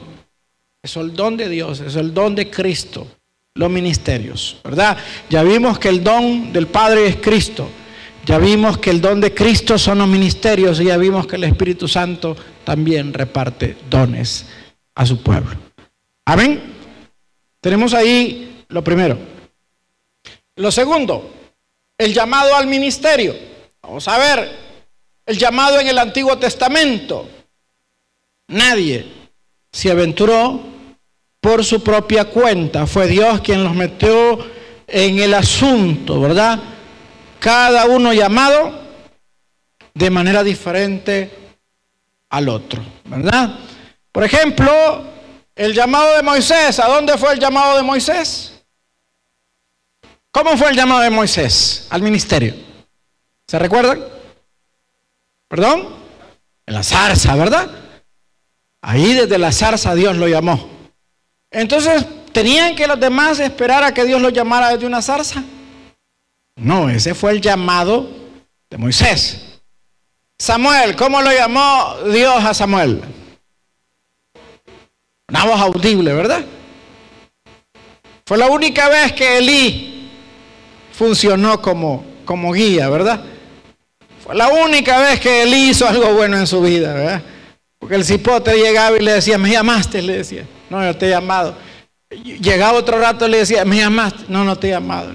[0.81, 3.05] es el don de Dios, es el don de Cristo,
[3.53, 4.97] los ministerios, ¿verdad?
[5.29, 7.69] Ya vimos que el don del Padre es Cristo,
[8.25, 11.43] ya vimos que el don de Cristo son los ministerios y ya vimos que el
[11.43, 12.33] Espíritu Santo
[12.63, 14.45] también reparte dones
[14.95, 15.57] a su pueblo.
[16.23, 16.61] Amén.
[17.59, 19.17] Tenemos ahí lo primero.
[20.55, 21.36] Lo segundo,
[21.97, 23.35] el llamado al ministerio.
[23.81, 24.51] Vamos a ver,
[25.25, 27.27] el llamado en el Antiguo Testamento.
[28.49, 29.05] Nadie
[29.71, 30.61] se aventuró
[31.41, 32.85] por su propia cuenta.
[32.85, 34.39] Fue Dios quien los metió
[34.87, 36.59] en el asunto, ¿verdad?
[37.39, 38.87] Cada uno llamado
[39.93, 41.31] de manera diferente
[42.29, 43.59] al otro, ¿verdad?
[44.11, 44.71] Por ejemplo,
[45.55, 46.79] el llamado de Moisés.
[46.79, 48.56] ¿A dónde fue el llamado de Moisés?
[50.31, 52.53] ¿Cómo fue el llamado de Moisés al ministerio?
[53.47, 54.03] ¿Se recuerdan?
[55.47, 55.87] ¿Perdón?
[56.65, 57.69] En la zarza, ¿verdad?
[58.81, 60.69] Ahí desde la zarza Dios lo llamó.
[61.49, 65.43] Entonces, ¿tenían que los demás esperar a que Dios los llamara desde una zarza?
[66.55, 68.09] No, ese fue el llamado
[68.69, 69.61] de Moisés.
[70.37, 73.01] Samuel, ¿cómo lo llamó Dios a Samuel?
[75.29, 76.43] Una voz audible, ¿verdad?
[78.25, 79.96] Fue la única vez que Elí
[80.97, 83.21] funcionó como, como guía, ¿verdad?
[84.23, 87.21] Fue la única vez que Elí hizo algo bueno en su vida, ¿verdad?
[87.77, 90.45] Porque el cipote llegaba y le decía, me llamaste, le decía.
[90.69, 91.55] No, yo te he llamado.
[92.09, 94.23] Llegaba otro rato y le decía, me llamaste.
[94.27, 95.11] No, no te he llamado.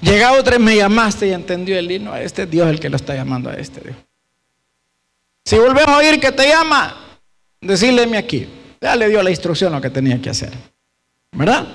[0.00, 2.16] Llegaba otra vez, me llamaste y entendió el himno.
[2.16, 3.80] Este es Dios el que lo está llamando a este.
[3.80, 3.96] Dios.
[5.44, 6.96] Si volvemos a oír que te llama,
[7.60, 8.48] decíleme aquí.
[8.80, 10.50] Ya le dio la instrucción lo que tenía que hacer.
[11.30, 11.68] ¿Verdad?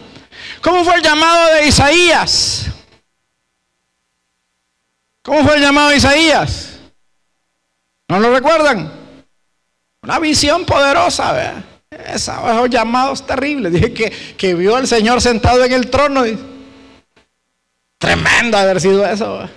[0.62, 2.77] ¿Cómo fue el llamado de Isaías?
[5.28, 6.80] ¿Cómo fue el llamado de Isaías?
[8.08, 8.90] ¿No lo recuerdan?
[10.02, 11.64] Una visión poderosa, ¿verdad?
[11.92, 13.74] Esos llamados terribles.
[13.74, 16.24] Dije que, que vio al Señor sentado en el trono.
[17.98, 19.50] Tremendo haber sido eso.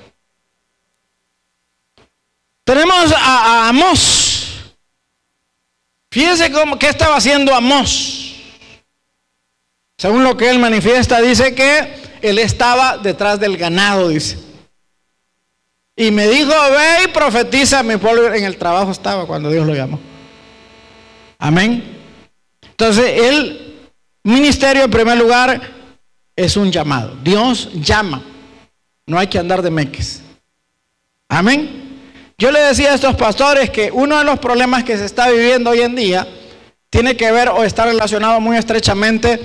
[2.64, 4.74] Tenemos a, a Amós.
[6.10, 8.34] Fíjense cómo, qué estaba haciendo Amós.
[9.96, 14.49] Según lo que él manifiesta, dice que él estaba detrás del ganado, dice.
[16.00, 18.32] Y me dijo, ve y profetiza mi pueblo.
[18.32, 20.00] En el trabajo estaba cuando Dios lo llamó.
[21.38, 21.98] Amén.
[22.62, 23.76] Entonces, el
[24.24, 25.60] ministerio en primer lugar
[26.34, 27.18] es un llamado.
[27.22, 28.22] Dios llama.
[29.04, 30.22] No hay que andar de meques.
[31.28, 32.00] Amén.
[32.38, 35.68] Yo le decía a estos pastores que uno de los problemas que se está viviendo
[35.68, 36.26] hoy en día
[36.88, 39.38] tiene que ver o está relacionado muy estrechamente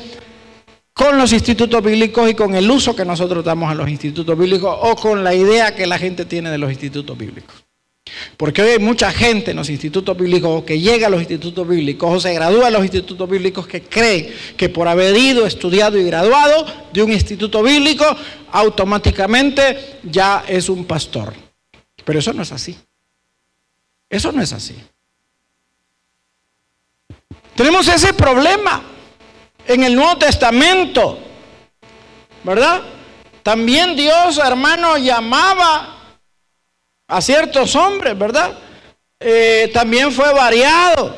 [0.96, 4.74] con los institutos bíblicos y con el uso que nosotros damos a los institutos bíblicos
[4.82, 7.54] o con la idea que la gente tiene de los institutos bíblicos.
[8.38, 11.68] Porque hoy hay mucha gente en los institutos bíblicos o que llega a los institutos
[11.68, 15.98] bíblicos o se gradúa en los institutos bíblicos que creen que por haber ido, estudiado
[15.98, 18.06] y graduado de un instituto bíblico,
[18.54, 21.34] automáticamente ya es un pastor.
[22.06, 22.78] Pero eso no es así.
[24.10, 24.76] Eso no es así.
[27.54, 28.95] Tenemos ese problema
[29.68, 31.20] en el Nuevo Testamento,
[32.44, 32.82] ¿verdad?
[33.44, 35.96] También Dios, hermano, llamaba
[37.08, 38.58] a ciertos hombres, ¿verdad?
[39.20, 41.16] Eh, también fue variado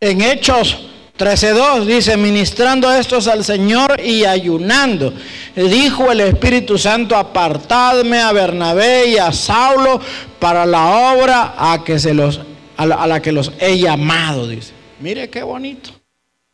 [0.00, 0.86] en Hechos
[1.18, 5.12] 13.2, dice, ministrando estos al Señor y ayunando.
[5.54, 10.00] Dijo el Espíritu Santo, apartadme a Bernabé y a Saulo
[10.38, 12.40] para la obra a, que se los,
[12.76, 14.72] a la que los he llamado, dice.
[14.98, 15.90] Mire qué bonito,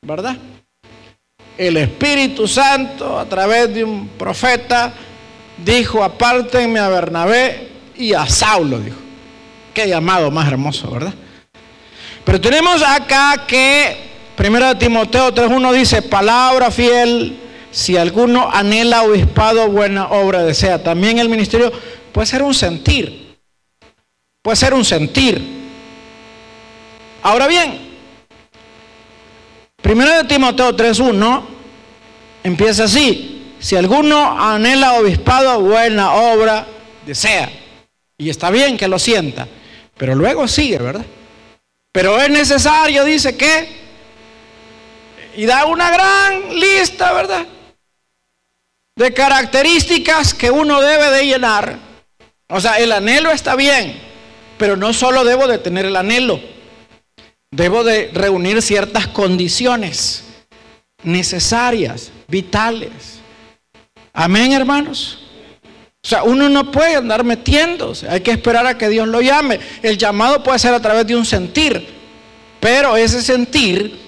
[0.02, 0.36] ¿verdad?
[1.56, 4.92] El Espíritu Santo a través de un profeta
[5.56, 8.98] dijo, apártenme a Bernabé y a Saulo, dijo.
[9.72, 11.14] Qué llamado más hermoso, ¿verdad?
[12.24, 13.96] Pero tenemos acá que,
[14.36, 17.38] primero Timoteo 3.1 dice, palabra fiel,
[17.70, 20.82] si alguno anhela obispado, buena obra desea.
[20.82, 21.72] También el ministerio
[22.12, 23.36] puede ser un sentir.
[24.42, 25.42] Puede ser un sentir.
[27.22, 27.85] Ahora bien,
[29.86, 31.44] primero de Timoteo 3.1
[32.42, 33.54] empieza así.
[33.60, 36.66] Si alguno anhela obispado, buena obra
[37.06, 37.48] desea.
[38.18, 39.46] Y está bien que lo sienta,
[39.96, 41.06] pero luego sigue, ¿verdad?
[41.92, 43.86] Pero es necesario, dice que,
[45.36, 47.46] Y da una gran lista, ¿verdad?
[48.96, 51.78] De características que uno debe de llenar.
[52.48, 54.00] O sea, el anhelo está bien,
[54.58, 56.40] pero no solo debo de tener el anhelo,
[57.50, 60.24] debo de reunir ciertas condiciones
[61.02, 63.20] necesarias, vitales.
[64.12, 65.22] Amén, hermanos.
[66.02, 69.58] O sea, uno no puede andar metiéndose, hay que esperar a que Dios lo llame.
[69.82, 71.84] El llamado puede ser a través de un sentir,
[72.60, 73.98] pero ese sentir,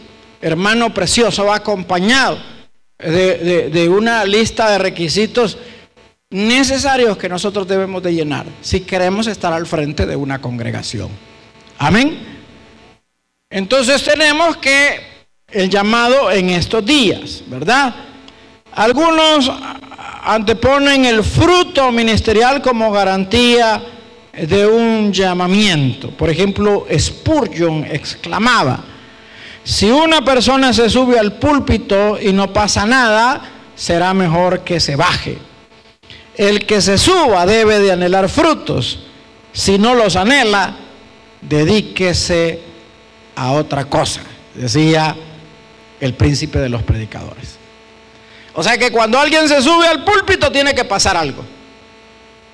[0.41, 2.39] hermano precioso, va acompañado
[2.99, 5.59] de, de una lista de requisitos
[6.31, 11.09] necesarios que nosotros debemos de llenar si queremos estar al frente de una congregación.
[11.79, 12.38] Amén.
[13.51, 15.01] Entonces tenemos que
[15.51, 17.95] el llamado en estos días, ¿verdad?
[18.73, 19.51] Algunos
[20.23, 23.83] anteponen el fruto ministerial como garantía
[24.35, 26.11] de un llamamiento.
[26.11, 28.85] Por ejemplo, Spurgeon exclamaba,
[29.65, 33.41] si una persona se sube al púlpito y no pasa nada,
[33.75, 35.39] será mejor que se baje.
[36.37, 39.01] El que se suba debe de anhelar frutos.
[39.53, 40.77] Si no los anhela,
[41.41, 42.68] dedíquese
[43.39, 44.21] a otra cosa,
[44.53, 45.15] decía
[46.01, 47.57] el príncipe de los predicadores.
[48.53, 51.45] O sea que cuando alguien se sube al púlpito tiene que pasar algo.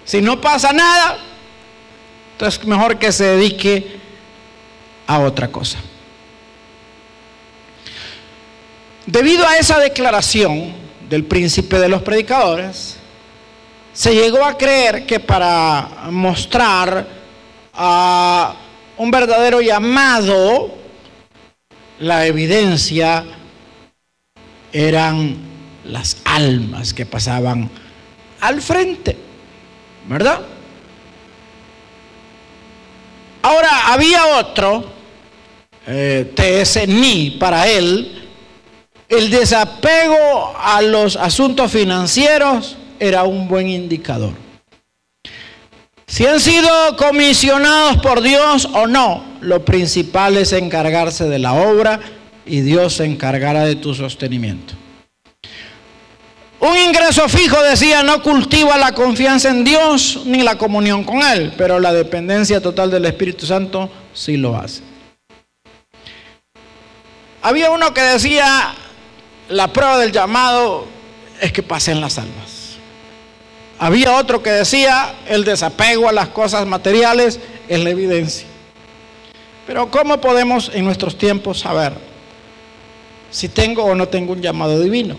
[0.05, 1.17] Si no pasa nada,
[2.33, 3.99] entonces mejor que se dedique
[5.07, 5.79] a otra cosa.
[9.07, 10.75] Debido a esa declaración
[11.09, 12.97] del príncipe de los predicadores,
[13.95, 17.07] se llegó a creer que para mostrar
[17.73, 18.55] a
[18.97, 20.75] un verdadero llamado,
[21.99, 23.25] la evidencia
[24.73, 25.37] eran
[25.85, 27.71] las almas que pasaban
[28.41, 29.17] al frente,
[30.09, 30.41] ¿verdad?
[33.43, 34.85] Ahora, había otro,
[35.87, 38.23] eh, TS Ni, para él,
[39.09, 44.44] el desapego a los asuntos financieros era un buen indicador.
[46.07, 52.01] Si han sido comisionados por Dios o no, lo principal es encargarse de la obra
[52.47, 54.75] y Dios se encargará de tu sostenimiento.
[56.61, 61.53] Un ingreso fijo, decía, no cultiva la confianza en Dios ni la comunión con Él,
[61.59, 64.83] pero la dependencia total del Espíritu Santo sí lo hace.
[67.43, 68.75] Había uno que decía,
[69.51, 70.87] la prueba del llamado
[71.41, 72.54] es que pasen las almas.
[73.85, 78.47] Había otro que decía, el desapego a las cosas materiales es la evidencia.
[79.67, 81.93] Pero ¿cómo podemos en nuestros tiempos saber
[83.31, 85.19] si tengo o no tengo un llamado divino?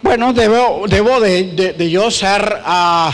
[0.00, 3.12] Bueno, debo, de, yo ser ah,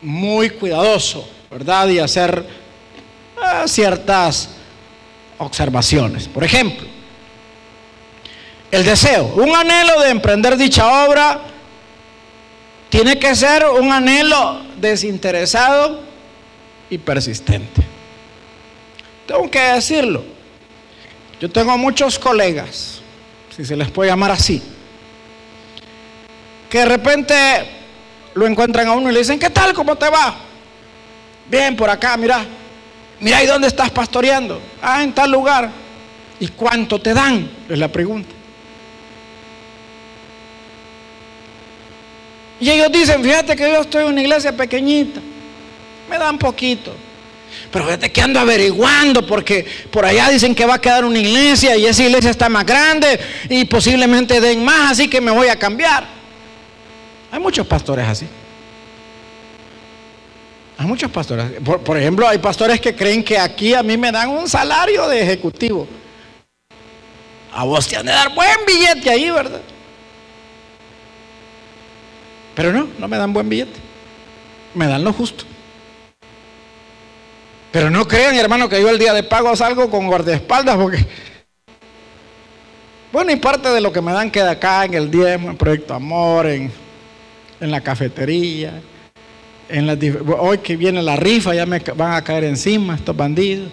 [0.00, 1.88] muy cuidadoso, ¿verdad?
[1.88, 2.46] Y hacer
[3.42, 4.50] ah, ciertas
[5.38, 6.28] observaciones.
[6.28, 6.86] Por ejemplo,
[8.70, 11.50] el deseo, un anhelo de emprender dicha obra,
[12.94, 16.00] tiene que ser un anhelo desinteresado
[16.88, 17.82] y persistente.
[19.26, 20.24] Tengo que decirlo.
[21.40, 23.00] Yo tengo muchos colegas,
[23.50, 24.62] si se les puede llamar así,
[26.70, 27.34] que de repente
[28.34, 29.74] lo encuentran a uno y le dicen, ¿qué tal?
[29.74, 30.36] ¿Cómo te va?
[31.50, 32.44] Bien, por acá, mira.
[33.18, 34.60] Mira, ¿y dónde estás pastoreando?
[34.80, 35.68] Ah, en tal lugar.
[36.38, 37.50] ¿Y cuánto te dan?
[37.68, 38.33] Es la pregunta.
[42.60, 45.20] Y ellos dicen, fíjate que yo estoy en una iglesia pequeñita.
[46.08, 46.94] Me dan poquito.
[47.70, 51.76] Pero fíjate que ando averiguando porque por allá dicen que va a quedar una iglesia
[51.76, 55.58] y esa iglesia está más grande y posiblemente den más, así que me voy a
[55.58, 56.06] cambiar.
[57.32, 58.26] Hay muchos pastores así.
[60.78, 61.46] Hay muchos pastores.
[61.64, 65.22] Por, ejemplo, hay pastores que creen que aquí a mí me dan un salario de
[65.22, 65.86] ejecutivo.
[67.52, 69.60] A vos te han de dar buen billete ahí, ¿verdad?
[72.54, 73.78] Pero no, no me dan buen billete.
[74.74, 75.44] Me dan lo justo.
[77.72, 81.06] Pero no crean, hermano, que yo el día de pago salgo con guardaespaldas porque...
[83.12, 85.94] Bueno, y parte de lo que me dan queda acá en el diezmo, en Proyecto
[85.94, 86.72] Amor, en
[87.60, 88.80] en la cafetería,
[89.68, 89.96] en la,
[90.38, 93.70] hoy que viene la rifa ya me van a caer encima estos bandidos.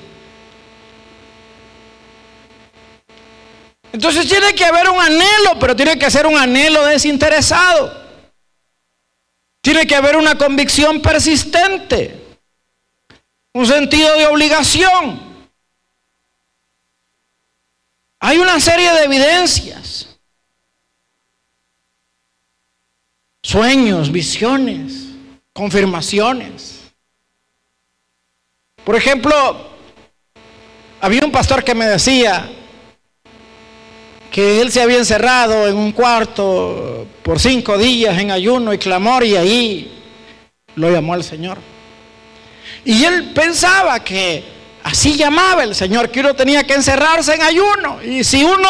[3.93, 7.99] Entonces tiene que haber un anhelo, pero tiene que ser un anhelo desinteresado.
[9.62, 12.20] Tiene que haber una convicción persistente,
[13.53, 15.32] un sentido de obligación.
[18.20, 20.12] Hay una serie de evidencias
[23.51, 25.09] sueños, visiones,
[25.51, 26.93] confirmaciones.
[28.86, 29.34] Por ejemplo,
[31.01, 32.49] había un pastor que me decía,
[34.32, 39.25] que él se había encerrado en un cuarto por cinco días en ayuno y clamor
[39.25, 40.01] y ahí
[40.75, 41.57] lo llamó el Señor.
[42.86, 44.43] Y él pensaba que
[44.84, 48.01] así llamaba el Señor, que uno tenía que encerrarse en ayuno.
[48.01, 48.69] Y si uno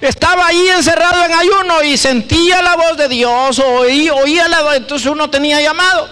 [0.00, 4.62] estaba ahí encerrado en ayuno y sentía la voz de Dios o oía, oía la
[4.62, 6.08] voz, entonces uno tenía llamado.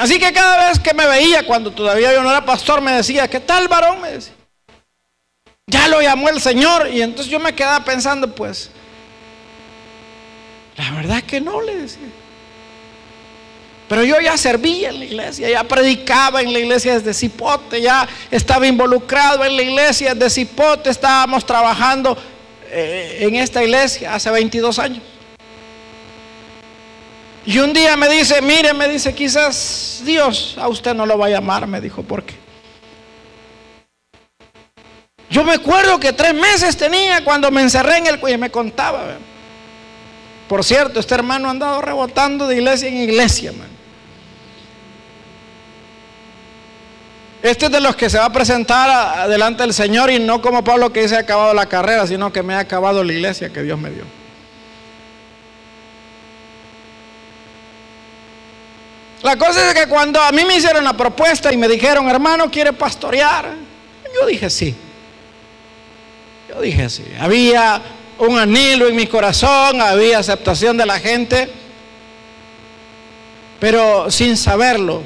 [0.00, 3.28] Así que cada vez que me veía, cuando todavía yo no era pastor, me decía,
[3.28, 4.00] ¿qué tal varón?
[4.00, 4.32] Me decía.
[5.66, 6.88] Ya lo llamó el Señor.
[6.90, 8.70] Y entonces yo me quedaba pensando, pues,
[10.76, 12.08] la verdad que no, le decía.
[13.90, 18.08] Pero yo ya servía en la iglesia, ya predicaba en la iglesia desde Cipote, ya
[18.30, 22.16] estaba involucrado en la iglesia desde Cipote, estábamos trabajando
[22.70, 25.02] eh, en esta iglesia hace 22 años.
[27.44, 31.26] Y un día me dice, mire, me dice, quizás Dios a usted no lo va
[31.26, 32.34] a llamar, me dijo, ¿por qué?
[35.30, 38.50] Yo me acuerdo que tres meses tenía cuando me encerré en el cuello y me
[38.50, 39.16] contaba.
[40.48, 43.68] Por cierto, este hermano ha andado rebotando de iglesia en iglesia, man.
[47.42, 50.62] Este es de los que se va a presentar delante del Señor y no como
[50.62, 53.62] Pablo que dice ha acabado la carrera, sino que me ha acabado la iglesia que
[53.62, 54.19] Dios me dio.
[59.22, 62.50] La cosa es que cuando a mí me hicieron la propuesta y me dijeron, hermano,
[62.50, 63.50] ¿quiere pastorear?
[64.14, 64.74] Yo dije sí.
[66.48, 67.04] Yo dije sí.
[67.18, 67.82] Había
[68.18, 71.50] un anhelo en mi corazón, había aceptación de la gente,
[73.58, 75.02] pero sin saberlo.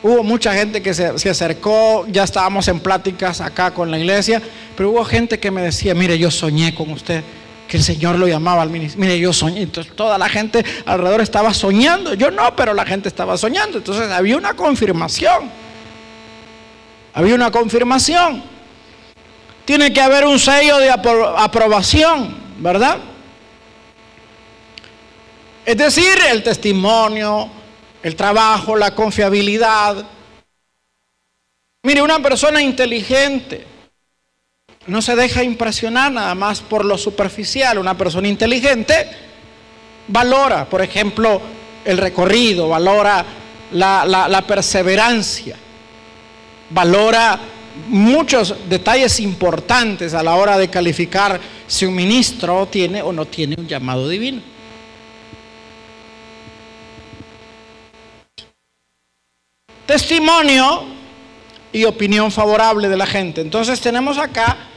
[0.00, 4.40] Hubo mucha gente que se, se, acercó, ya estábamos en pláticas acá con la iglesia,
[4.76, 7.24] pero hubo gente que me decía, mire, yo soñé con usted
[7.68, 9.06] que el Señor lo llamaba al ministerio.
[9.06, 9.62] Mire, yo soñé.
[9.62, 12.14] Entonces toda la gente alrededor estaba soñando.
[12.14, 13.78] Yo no, pero la gente estaba soñando.
[13.78, 15.50] Entonces había una confirmación.
[17.12, 18.42] Había una confirmación.
[19.66, 22.96] Tiene que haber un sello de aprobación, ¿verdad?
[25.66, 27.50] Es decir, el testimonio,
[28.02, 30.06] el trabajo, la confiabilidad.
[31.82, 33.66] Mire, una persona inteligente
[34.88, 37.78] no se deja impresionar nada más por lo superficial.
[37.78, 39.06] Una persona inteligente
[40.08, 41.40] valora, por ejemplo,
[41.84, 43.24] el recorrido, valora
[43.72, 45.56] la, perseverancia,
[46.70, 47.38] valora
[47.88, 53.56] muchos detalles importantes a la hora de calificar si un ministro tiene o no tiene
[53.58, 54.40] un llamado divino.
[59.84, 60.84] Testimonio
[61.72, 63.42] y opinión favorable de la gente.
[63.42, 64.67] Entonces tenemos acá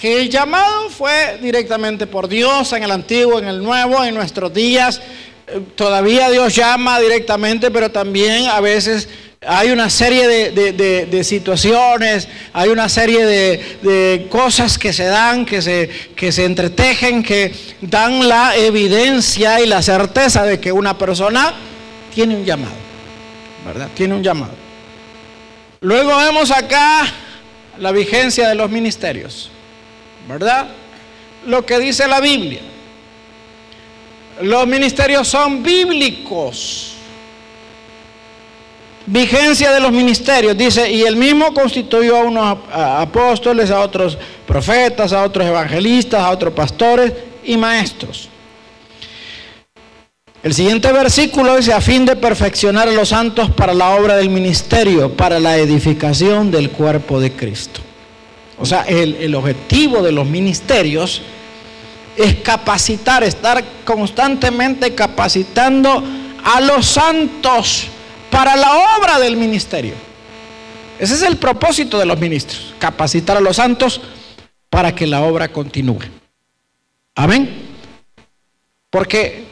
[0.00, 4.52] que el llamado fue directamente por Dios en el antiguo, en el nuevo, en nuestros
[4.54, 5.00] días.
[5.46, 9.08] Eh, todavía Dios llama directamente, pero también a veces
[9.46, 15.88] hay una serie de, situaciones, hay una serie de, cosas que se dan, que se,
[16.16, 21.54] que se entretejen, que dan la evidencia y la certeza de que una persona
[22.14, 22.74] tiene un llamado,
[23.64, 23.88] ¿verdad?
[23.94, 24.54] Tiene un llamado.
[25.80, 27.06] Luego vemos acá
[27.78, 29.52] la vigencia de los ministerios.
[30.28, 30.68] ¿Verdad?
[31.46, 32.60] Lo que dice la Biblia.
[34.42, 36.92] Los ministerios son bíblicos.
[39.06, 45.14] Vigencia de los ministerios, dice, y el mismo constituyó a unos apóstoles, a otros profetas,
[45.14, 48.28] a otros evangelistas, a otros pastores y maestros.
[50.42, 54.28] El siguiente versículo dice, a fin de perfeccionar a los santos para la obra del
[54.28, 57.80] ministerio, para la edificación del cuerpo de Cristo.
[58.60, 61.22] O sea, el, objetivo de los ministerios
[62.16, 66.02] es capacitar, estar constantemente capacitando
[66.44, 67.86] a los santos
[68.30, 69.94] para la obra del ministerio.
[70.98, 74.00] Ese es el propósito de los ministros, capacitar a los santos
[74.68, 76.00] para que la obra continúe.
[77.14, 77.68] Amén.
[78.90, 79.44] Porque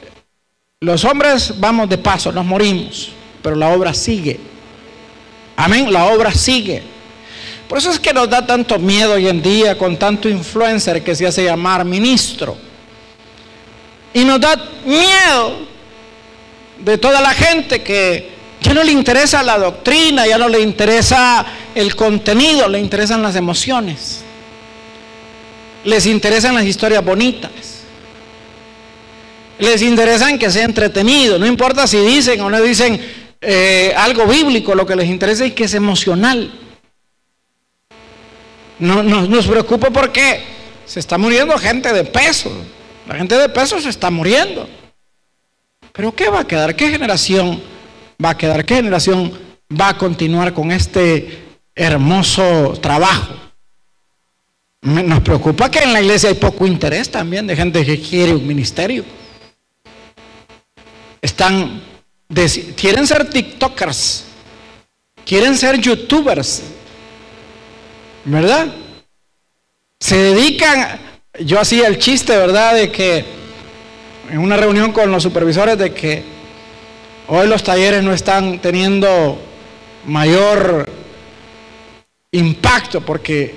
[0.81, 4.41] los hombres vamos de paso, nos morimos, pero la obra sigue.
[5.57, 6.96] Amén, la obra sigue.
[7.69, 11.17] Por eso es que nos da tanto miedo hoy en día con tanto influencer que
[11.17, 12.57] se hace llamar ministro.
[14.15, 15.67] Y nos da miedo
[16.79, 21.45] de toda la gente que ya no le interesa la doctrina, ya no le interesa
[21.75, 24.23] el contenido, le interesan las emociones.
[25.85, 27.51] Les interesan las historias bonitas.
[29.59, 31.39] Les interesan que sea entretenido.
[31.39, 33.01] No importa si dicen o no dicen
[33.41, 36.66] eh, algo bíblico, lo que les interesa es que es emocional.
[38.79, 40.43] No, nos preocupa porque
[40.85, 42.51] se está muriendo gente de peso.
[43.09, 44.69] La gente de peso se está muriendo.
[45.93, 46.77] Pero ¿qué va a quedar?
[46.77, 47.63] ¿Qué generación
[48.23, 48.65] va a quedar?
[48.65, 49.33] ¿Qué generación
[49.71, 53.35] va a continuar con este hermoso trabajo?
[54.83, 58.47] Nos preocupa que en la iglesia hay poco interés también de gente que quiere un
[58.47, 59.05] ministerio.
[61.21, 61.83] Están,
[62.77, 64.25] quieren ser TikTokers,
[65.25, 66.63] quieren ser YouTubers,
[68.27, 68.67] ¿verdad?
[70.01, 70.99] Se dedican,
[71.41, 72.75] yo hacía el chiste, ¿verdad?
[72.75, 73.25] De que
[74.31, 76.23] en una reunión con los supervisores de que
[77.29, 79.39] hoy los talleres no están teniendo
[80.05, 80.91] mayor
[82.33, 83.55] impacto porque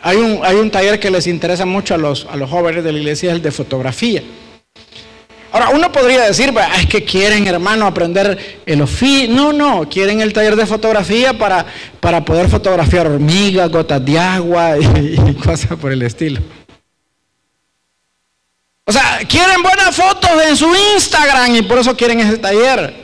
[0.00, 2.92] hay un, hay un taller que les interesa mucho a los, a los jóvenes de
[2.92, 4.22] la iglesia, el de fotografía.
[5.52, 9.34] Ahora, uno podría decir, es que quieren, hermano, aprender el oficio.
[9.34, 11.66] No, no, quieren el taller de fotografía para,
[12.00, 16.40] para poder fotografiar hormigas, gotas de agua y, y cosas por el estilo.
[18.86, 22.94] O sea, quieren buenas fotos en su Instagram y por eso quieren ese taller.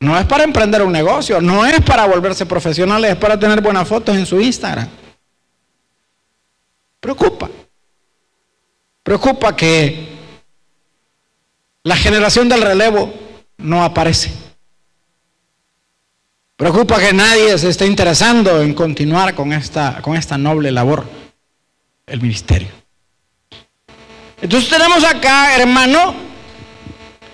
[0.00, 3.86] No es para emprender un negocio, no es para volverse profesionales, es para tener buenas
[3.88, 4.88] fotos en su Instagram.
[7.00, 7.50] Preocupa.
[9.02, 10.17] Preocupa que
[11.88, 13.10] la generación del relevo
[13.56, 14.30] no aparece.
[16.54, 21.06] Preocupa que nadie se esté interesando en continuar con esta, con esta noble labor,
[22.06, 22.68] el ministerio.
[24.42, 26.14] Entonces tenemos acá, hermano,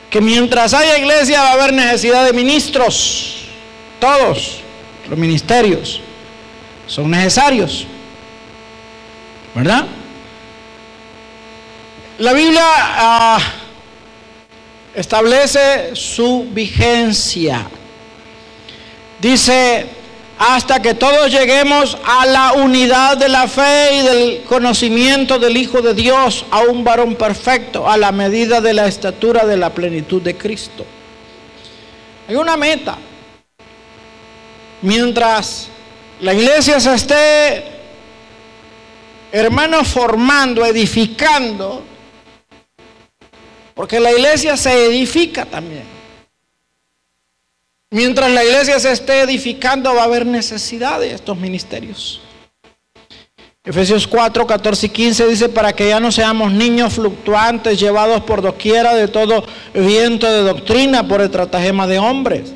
[0.08, 3.48] que mientras haya iglesia va a haber necesidad de ministros.
[3.98, 4.60] Todos
[5.10, 6.00] los ministerios
[6.86, 7.88] son necesarios.
[9.52, 9.86] ¿Verdad?
[12.18, 13.38] La Biblia ah,
[14.94, 17.66] establece su vigencia.
[19.20, 19.86] Dice,
[20.38, 25.80] hasta que todos lleguemos a la unidad de la fe y del conocimiento del Hijo
[25.80, 30.20] de Dios, a un varón perfecto, a la medida de la estatura de la plenitud
[30.20, 30.84] de Cristo.
[32.28, 32.98] Hay una meta.
[34.82, 35.68] Mientras
[36.20, 37.64] la iglesia se esté,
[39.32, 41.82] hermanos, formando, edificando,
[43.74, 45.84] porque la iglesia se edifica también.
[47.90, 52.20] Mientras la iglesia se esté edificando va a haber necesidad de estos ministerios.
[53.66, 58.42] Efesios 4, 14 y 15 dice, para que ya no seamos niños fluctuantes llevados por
[58.42, 62.52] doquiera de todo viento de doctrina por el tratagema de hombres,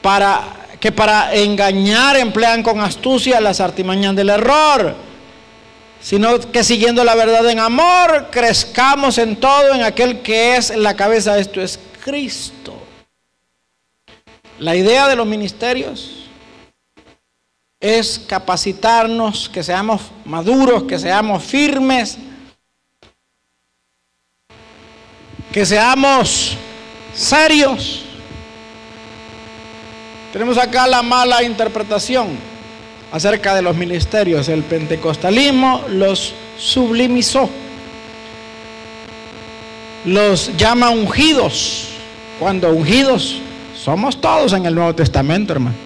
[0.00, 0.42] para
[0.78, 4.94] que para engañar emplean con astucia las artimañas del error,
[6.02, 10.94] sino que siguiendo la verdad en amor, crezcamos en todo en aquel que es la
[10.94, 12.74] cabeza, esto es Cristo.
[14.58, 16.28] La idea de los ministerios
[17.80, 22.18] es capacitarnos, que seamos maduros, que seamos firmes,
[25.52, 26.56] que seamos
[27.14, 28.02] serios.
[30.32, 32.51] Tenemos acá la mala interpretación
[33.12, 34.48] acerca de los ministerios.
[34.48, 37.48] El pentecostalismo los sublimizó,
[40.06, 41.88] los llama ungidos,
[42.40, 43.36] cuando ungidos
[43.80, 45.76] somos todos en el Nuevo Testamento, hermano.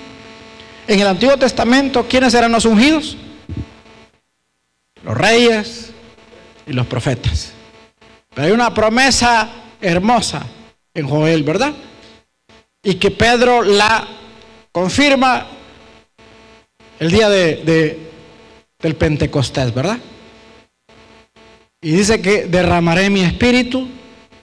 [0.87, 3.17] En el Antiguo Testamento, ¿quiénes eran los ungidos?
[5.03, 5.91] Los reyes
[6.67, 7.53] y los profetas.
[8.33, 9.49] Pero hay una promesa
[9.81, 10.47] hermosa
[10.95, 11.73] en Joel, ¿verdad?
[12.83, 14.07] Y que Pedro la
[14.71, 15.47] confirma
[16.99, 17.99] el día de,
[18.79, 19.99] del Pentecostés, ¿verdad?
[21.81, 23.89] Y dice que derramaré mi espíritu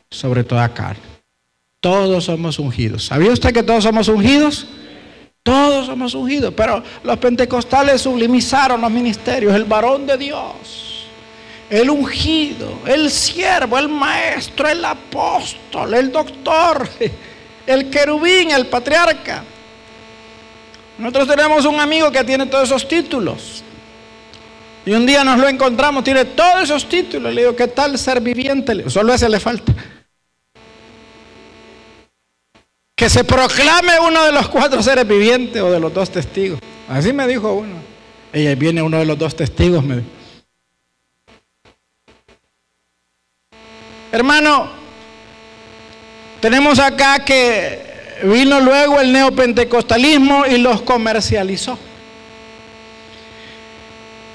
[0.09, 1.01] sobre toda carne.
[1.79, 3.05] Todos somos ungidos.
[3.05, 4.67] ¿Sabía usted que todos somos ungidos?
[5.43, 11.05] Todos somos ungidos, pero los pentecostales sublimizaron los ministerios, el varón de Dios,
[11.69, 16.87] el ungido, el siervo, el maestro, el apóstol, el doctor,
[17.67, 19.43] el querubín, el patriarca.
[20.97, 23.63] Nosotros tenemos un amigo que tiene todos esos títulos.
[24.85, 27.33] Y un día nos lo encontramos, tiene todos esos títulos.
[27.33, 28.89] Le digo, ¿qué tal ser viviente?
[28.89, 29.73] Solo ese le falta.
[32.95, 36.59] que se proclame uno de los cuatro seres vivientes o de los dos testigos.
[36.87, 37.75] Así me dijo uno.
[38.31, 40.01] Ella viene uno de los dos testigos, me
[44.09, 44.69] Hermano,
[46.39, 51.77] tenemos acá que vino luego el neopentecostalismo y los comercializó.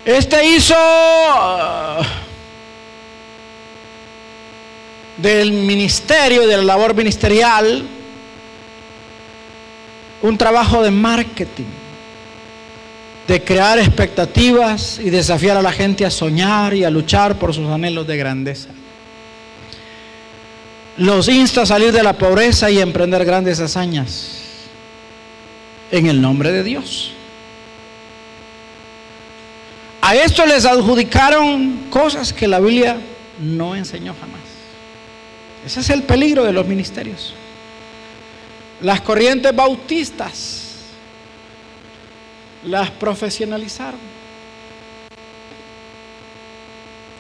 [0.05, 2.03] Este hizo uh,
[5.19, 7.85] del ministerio, de la labor ministerial,
[10.23, 11.67] un trabajo de marketing,
[13.27, 17.69] de crear expectativas y desafiar a la gente a soñar y a luchar por sus
[17.69, 18.71] anhelos de grandeza.
[20.99, 24.39] Los insta a salir de la pobreza y emprender grandes hazañas
[25.93, 27.13] en el nombre de Dios.
[30.01, 32.97] A esto les adjudicaron cosas que la Biblia
[33.41, 34.41] no enseñó jamás.
[35.65, 37.35] Ese es el peligro de los ministerios.
[38.81, 40.65] Las corrientes bautistas
[42.65, 44.18] las profesionalizaron.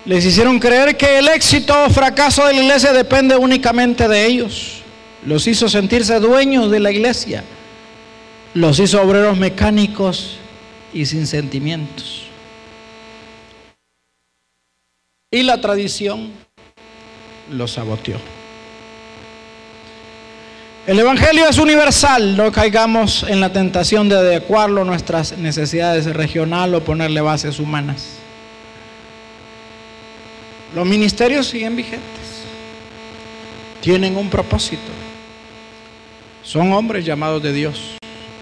[0.09, 4.81] Les hicieron creer que el éxito o fracaso de la iglesia depende únicamente de ellos.
[5.27, 7.45] Los hizo sentirse dueños de la iglesia.
[8.55, 10.39] Los hizo obreros mecánicos
[10.95, 12.23] y sin sentimientos.
[15.31, 16.33] Y la tradición
[17.51, 18.17] los saboteó.
[20.87, 26.81] El Evangelio es universal, no caigamos en la tentación de adecuarlo a nuestras necesidades regionales
[26.81, 28.19] o ponerle bases humanas.
[30.75, 32.43] Los ministerios siguen vigentes,
[33.81, 34.93] tienen un propósito,
[36.43, 37.97] son hombres llamados de Dios,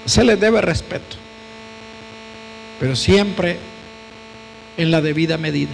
[0.05, 1.17] se les debe respeto,
[2.81, 3.59] pero siempre
[4.77, 5.73] en la debida medida.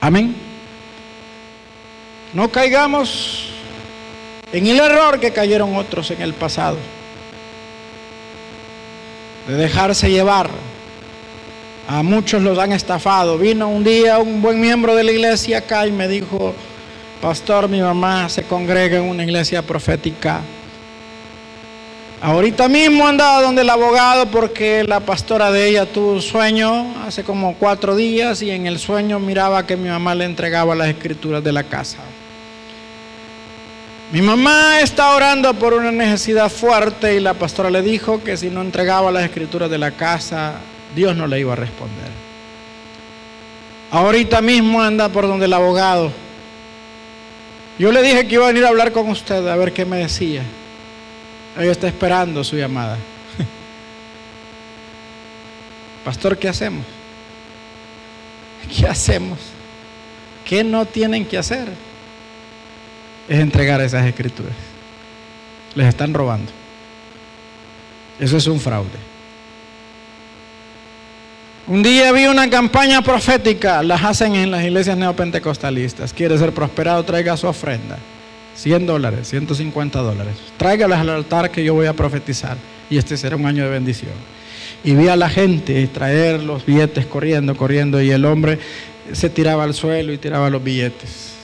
[0.00, 0.34] Amén.
[2.32, 3.46] No caigamos
[4.52, 6.76] en el error que cayeron otros en el pasado,
[9.48, 10.50] de dejarse llevar.
[11.92, 13.36] A muchos los han estafado.
[13.36, 16.54] Vino un día un buen miembro de la iglesia acá y me dijo,
[17.20, 20.40] pastor, mi mamá se congrega en una iglesia profética.
[22.20, 27.24] Ahorita mismo andaba donde el abogado porque la pastora de ella tuvo un sueño hace
[27.24, 31.42] como cuatro días y en el sueño miraba que mi mamá le entregaba las escrituras
[31.42, 31.98] de la casa.
[34.12, 38.48] Mi mamá está orando por una necesidad fuerte y la pastora le dijo que si
[38.48, 40.60] no entregaba las escrituras de la casa,
[40.94, 42.10] Dios no le iba a responder.
[43.90, 46.12] Ahorita mismo anda por donde el abogado.
[47.78, 49.98] Yo le dije que iba a venir a hablar con usted a ver qué me
[49.98, 50.42] decía.
[51.58, 52.98] Ella está esperando su llamada.
[56.04, 56.84] Pastor, ¿qué hacemos?
[58.76, 59.38] ¿Qué hacemos?
[60.44, 61.68] ¿Qué no tienen que hacer?
[63.30, 64.52] es entregar esas escrituras.
[65.76, 66.50] Les están robando.
[68.18, 69.09] Eso es un fraude.
[71.70, 76.12] Un día vi una campaña profética, las hacen en las iglesias neopentecostalistas.
[76.12, 77.96] Quiere ser prosperado, traiga su ofrenda.
[78.56, 80.34] 100 dólares, 150 dólares.
[80.56, 82.56] Tráigalas al altar que yo voy a profetizar.
[82.90, 84.10] Y este será un año de bendición.
[84.82, 88.02] Y vi a la gente traer los billetes corriendo, corriendo.
[88.02, 88.58] Y el hombre
[89.12, 91.34] se tiraba al suelo y tiraba los billetes.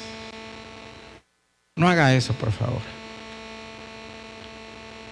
[1.76, 2.95] No haga eso, por favor.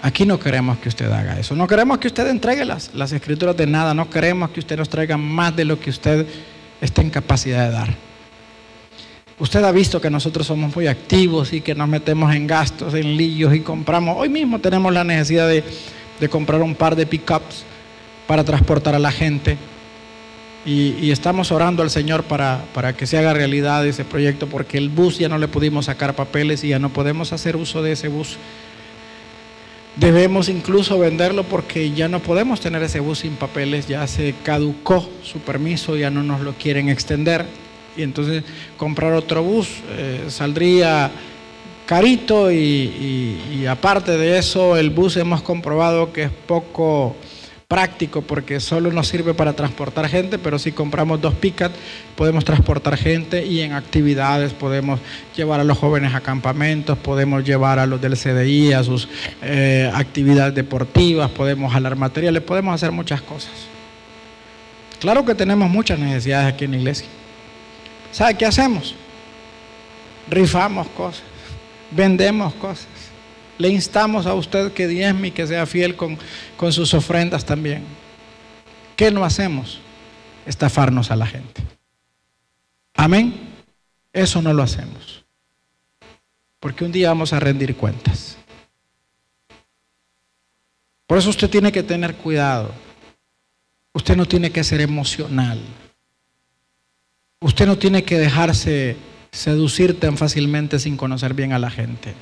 [0.04, 1.56] Aquí no queremos que usted haga eso.
[1.56, 3.94] No queremos que usted entregue las, las escrituras de nada.
[3.94, 6.26] No queremos que usted nos traiga más de lo que usted
[6.78, 7.94] está en capacidad de dar.
[9.38, 13.16] Usted ha visto que nosotros somos muy activos y que nos metemos en gastos, en
[13.16, 14.18] líos y compramos.
[14.18, 15.64] Hoy mismo tenemos la necesidad de,
[16.20, 17.64] de comprar un par de pickups
[18.26, 19.56] para transportar a la gente.
[20.66, 24.90] Y, estamos orando al Señor para, para, que se haga realidad ese proyecto, porque el
[24.90, 28.08] bus ya no le pudimos sacar papeles y ya no podemos hacer uso de ese
[28.08, 28.36] bus.
[29.96, 35.08] Debemos incluso venderlo porque ya no podemos tener ese bus sin papeles, ya se caducó
[35.22, 37.46] su permiso, ya no nos lo quieren extender.
[37.96, 38.42] Y entonces
[38.76, 41.12] comprar otro bus eh, saldría
[41.86, 47.14] carito y aparte de eso el bus hemos comprobado que es poco
[47.74, 51.72] práctico porque solo nos sirve para transportar gente, pero si compramos dos picat
[52.14, 55.00] podemos transportar gente y en actividades podemos
[55.36, 59.08] llevar a los jóvenes a campamentos, podemos llevar a los del CDI a sus
[59.42, 63.50] eh, actividades deportivas, podemos jalar materiales, podemos hacer muchas cosas.
[65.00, 67.08] Claro que tenemos muchas necesidades aquí en la iglesia.
[68.12, 68.94] ¿Sabe qué hacemos?
[70.30, 71.24] Rifamos cosas,
[71.90, 72.86] vendemos cosas.
[73.58, 76.18] Le instamos a usted que diezme y que sea fiel con,
[76.56, 77.84] con sus ofrendas también.
[78.96, 79.80] ¿Qué no hacemos?
[80.46, 81.62] Estafarnos a la gente.
[82.94, 83.34] Amén.
[84.12, 85.24] Eso no lo hacemos.
[86.60, 88.36] Porque un día vamos a rendir cuentas.
[91.06, 92.72] Por eso usted tiene que tener cuidado.
[93.92, 95.60] Usted no tiene que ser emocional.
[97.40, 98.96] Usted no tiene que dejarse
[99.30, 102.14] seducir tan fácilmente sin conocer bien a la gente.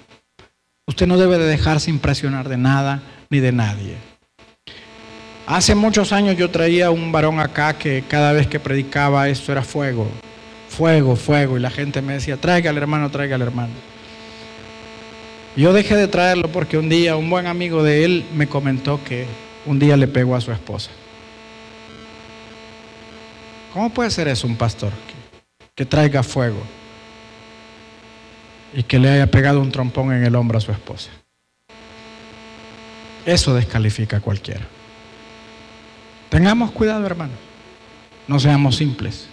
[0.92, 3.96] Usted no debe de dejarse impresionar de nada ni de nadie.
[5.46, 9.62] Hace muchos años yo traía un varón acá que cada vez que predicaba esto era
[9.62, 10.06] fuego,
[10.68, 13.72] fuego, fuego, y la gente me decía, traiga al hermano, traiga al hermano.
[15.56, 19.24] Yo dejé de traerlo porque un día un buen amigo de él me comentó que
[19.64, 20.90] un día le pegó a su esposa.
[23.72, 24.92] ¿Cómo puede ser eso un pastor
[25.74, 26.62] que traiga fuego?
[28.72, 31.10] Y que le haya pegado un trompón en el hombro a su esposa.
[33.24, 34.66] Eso descalifica a cualquiera.
[36.28, 37.34] Tengamos cuidado, hermano.
[38.26, 39.28] No seamos simples.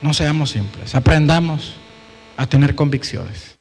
[0.00, 0.94] No seamos simples.
[0.94, 1.74] Aprendamos
[2.36, 3.58] a tener convicciones.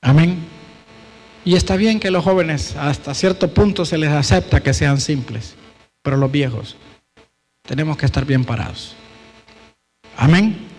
[0.00, 0.38] Amén.
[1.44, 5.54] Y está bien que los jóvenes hasta cierto punto se les acepta que sean simples,
[6.02, 6.76] pero los viejos
[7.62, 8.94] tenemos que estar bien parados.
[10.16, 10.71] Amén.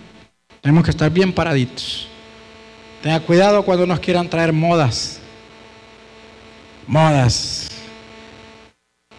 [0.63, 2.07] Tenemos que estar bien paraditos.
[3.01, 5.19] Tenga cuidado cuando nos quieran traer modas.
[6.87, 7.67] Modas.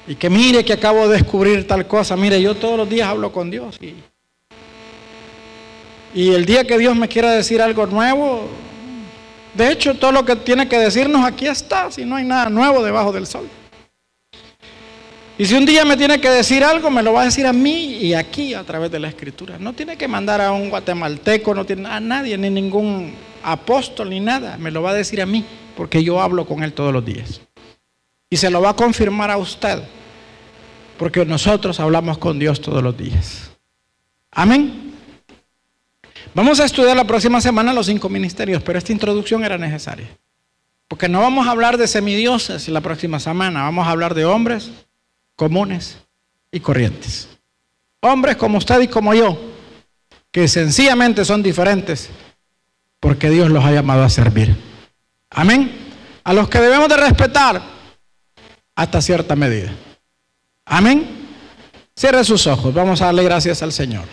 [0.07, 2.16] Y que mire que acabo de descubrir tal cosa.
[2.16, 3.76] Mire, yo todos los días hablo con Dios.
[3.78, 3.95] Y,
[6.14, 8.49] y el día que Dios me quiera decir algo nuevo,
[9.53, 12.82] de hecho todo lo que tiene que decirnos aquí está, si no hay nada nuevo
[12.82, 13.51] debajo del sol.
[15.37, 17.53] Y si un día me tiene que decir algo, me lo va a decir a
[17.53, 19.59] mí y aquí a través de la escritura.
[19.59, 23.12] No tiene que mandar a un guatemalteco, no tiene a nadie, ni ningún
[23.43, 24.57] apóstol, ni nada.
[24.59, 25.45] Me lo va a decir a mí,
[25.76, 27.41] porque yo hablo con él todos los días.
[28.30, 29.82] Y se lo va a confirmar a usted,
[30.99, 33.51] porque nosotros hablamos con Dios todos los días.
[34.30, 34.93] Amén.
[36.32, 40.07] Vamos a estudiar la próxima semana los cinco ministerios, pero esta introducción era necesaria.
[40.87, 44.70] Porque no vamos a hablar de semidioses la próxima semana, vamos a hablar de hombres
[45.37, 45.99] comunes
[46.51, 47.28] y corrientes.
[48.01, 49.39] Hombres como usted y como yo,
[50.30, 52.11] que sencillamente son diferentes
[53.01, 54.57] porque Dios los ha llamado a servir.
[55.30, 55.70] Amén.
[56.24, 57.62] A los que debemos de respetar
[58.74, 59.72] hasta cierta medida.
[60.64, 61.28] Amén.
[61.95, 62.72] Cierre sus ojos.
[62.72, 64.05] Vamos a darle gracias al Señor.